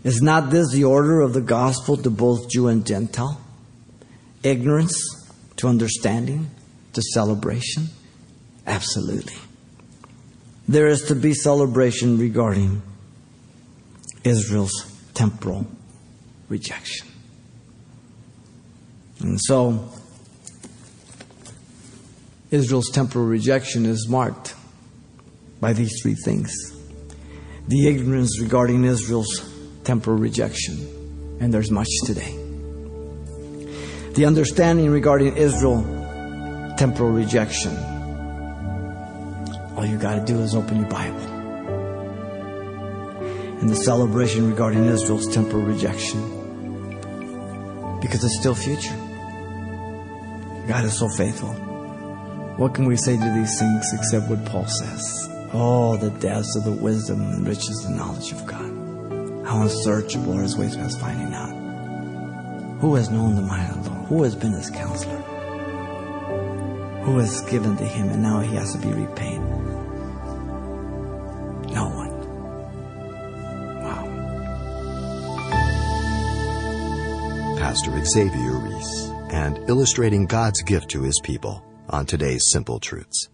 Is 0.04 0.22
not 0.22 0.52
this 0.52 0.72
the 0.72 0.84
order 0.84 1.22
of 1.22 1.34
the 1.34 1.42
gospel 1.42 1.98
to 1.98 2.10
both 2.10 2.50
Jew 2.50 2.68
and 2.68 2.86
Gentile? 2.86 3.42
Ignorance 4.44 4.98
to 5.58 5.68
understanding 5.68 6.50
to 6.94 7.02
celebration? 7.02 7.90
Absolutely. 8.66 9.36
There 10.68 10.88
is 10.88 11.04
to 11.04 11.16
be 11.16 11.34
celebration 11.34 12.18
regarding 12.18 12.82
Israel's 14.24 14.92
temporal 15.14 15.66
rejection. 16.50 17.07
And 19.20 19.40
so, 19.42 19.90
Israel's 22.52 22.90
temporal 22.92 23.26
rejection 23.26 23.86
is 23.86 24.08
marked 24.08 24.56
by 25.60 25.74
these 25.74 26.02
three 26.02 26.16
things 26.24 26.54
the 27.68 27.88
ignorance 27.88 28.40
regarding 28.40 28.86
Israel's 28.86 29.54
temporal 29.84 30.18
rejection, 30.18 31.38
and 31.42 31.54
there's 31.54 31.70
much 31.70 31.90
today. 32.06 32.34
The 34.14 34.26
understanding 34.26 34.90
regarding 34.90 35.36
Israel 35.36 35.84
temporal 36.78 37.12
rejection. 37.12 37.76
All 39.76 39.86
you 39.86 39.98
got 39.98 40.16
to 40.16 40.26
do 40.26 40.40
is 40.40 40.56
open 40.56 40.78
your 40.78 40.90
Bible 40.90 41.38
and 43.60 43.70
the 43.70 43.76
celebration 43.76 44.50
regarding 44.50 44.86
Israel's 44.86 45.28
temporal 45.34 45.64
rejection. 45.64 46.22
Because 48.00 48.24
it's 48.24 48.38
still 48.40 48.56
future. 48.56 48.96
God 50.68 50.84
is 50.84 51.00
so 51.00 51.08
faithful. 51.08 51.54
What 52.58 52.74
can 52.74 52.86
we 52.86 52.98
say 52.98 53.16
to 53.16 53.34
these 53.34 53.58
things 53.58 53.94
except 53.94 54.28
what 54.28 54.44
Paul 54.44 54.66
says? 54.68 55.30
Oh, 55.54 55.96
the 55.96 56.10
depths 56.10 56.58
of 56.58 56.66
the 56.66 56.74
wisdom 56.74 57.22
and 57.22 57.48
riches 57.48 57.86
and 57.86 57.96
knowledge 57.96 58.34
of 58.34 58.46
God. 58.46 59.46
How 59.48 59.62
unsearchable 59.62 60.38
are 60.38 60.42
his 60.42 60.58
ways 60.58 60.76
past 60.76 61.00
finding 61.00 61.34
out. 61.34 61.56
Who 62.82 62.96
has 62.96 63.10
known 63.10 63.36
the 63.36 63.44
mind 63.44 63.78
of 63.78 63.86
the 63.86 63.92
Lord? 63.92 64.08
Who 64.08 64.24
has 64.24 64.36
been 64.36 64.52
his 64.52 64.70
counselor? 64.70 65.22
Who 67.06 67.18
has 67.20 67.42
given 67.44 67.78
to 67.78 67.86
him 67.86 68.10
and 68.10 68.22
now 68.22 68.42
he 68.42 68.54
has 68.56 68.74
to 68.74 68.80
be 68.80 68.92
repaid? 68.92 69.40
No 71.72 71.88
one. 71.88 72.12
Wow. 73.84 74.04
Pastor 77.58 78.04
Xavier 78.04 78.57
and 79.38 79.70
illustrating 79.70 80.26
God's 80.26 80.64
gift 80.64 80.90
to 80.90 81.04
his 81.04 81.22
people 81.24 81.64
on 81.90 82.08
today's 82.08 82.42
Simple 82.52 82.80
Truths. 82.80 83.30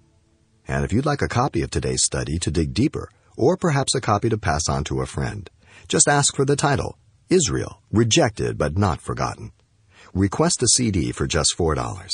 And 0.67 0.83
if 0.83 0.91
you'd 0.91 1.05
like 1.05 1.21
a 1.21 1.29
copy 1.29 1.61
of 1.61 1.71
today's 1.71 2.03
study 2.03 2.37
to 2.39 2.51
dig 2.51 2.73
deeper, 2.73 3.09
or 3.37 3.55
perhaps 3.55 3.95
a 3.95 4.01
copy 4.01 4.27
to 4.27 4.37
pass 4.37 4.67
on 4.67 4.83
to 4.85 4.99
a 4.99 5.05
friend, 5.05 5.49
just 5.87 6.09
ask 6.09 6.35
for 6.35 6.43
the 6.43 6.57
title, 6.57 6.97
Israel, 7.29 7.81
Rejected 7.89 8.57
but 8.57 8.77
Not 8.77 8.99
Forgotten. 8.99 9.53
Request 10.13 10.61
a 10.61 10.67
CD 10.67 11.13
for 11.13 11.25
just 11.25 11.55
$4. 11.57 12.11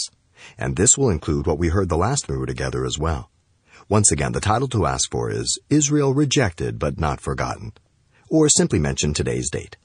And 0.55 0.75
this 0.75 0.95
will 0.95 1.09
include 1.09 1.47
what 1.47 1.57
we 1.57 1.69
heard 1.69 1.89
the 1.89 1.97
last 1.97 2.29
we 2.29 2.37
were 2.37 2.45
together 2.45 2.85
as 2.85 2.99
well. 2.99 3.31
Once 3.89 4.11
again, 4.11 4.33
the 4.33 4.39
title 4.39 4.67
to 4.67 4.85
ask 4.85 5.09
for 5.09 5.31
is 5.31 5.57
Israel 5.71 6.13
Rejected 6.13 6.77
but 6.77 6.99
Not 6.99 7.19
Forgotten. 7.19 7.73
Or 8.29 8.49
simply 8.49 8.77
mention 8.77 9.15
today's 9.15 9.49
date. 9.49 9.77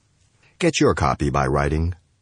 Get 0.59 0.79
your 0.79 0.93
copy 0.93 1.31
by 1.31 1.47
writing 1.47 1.95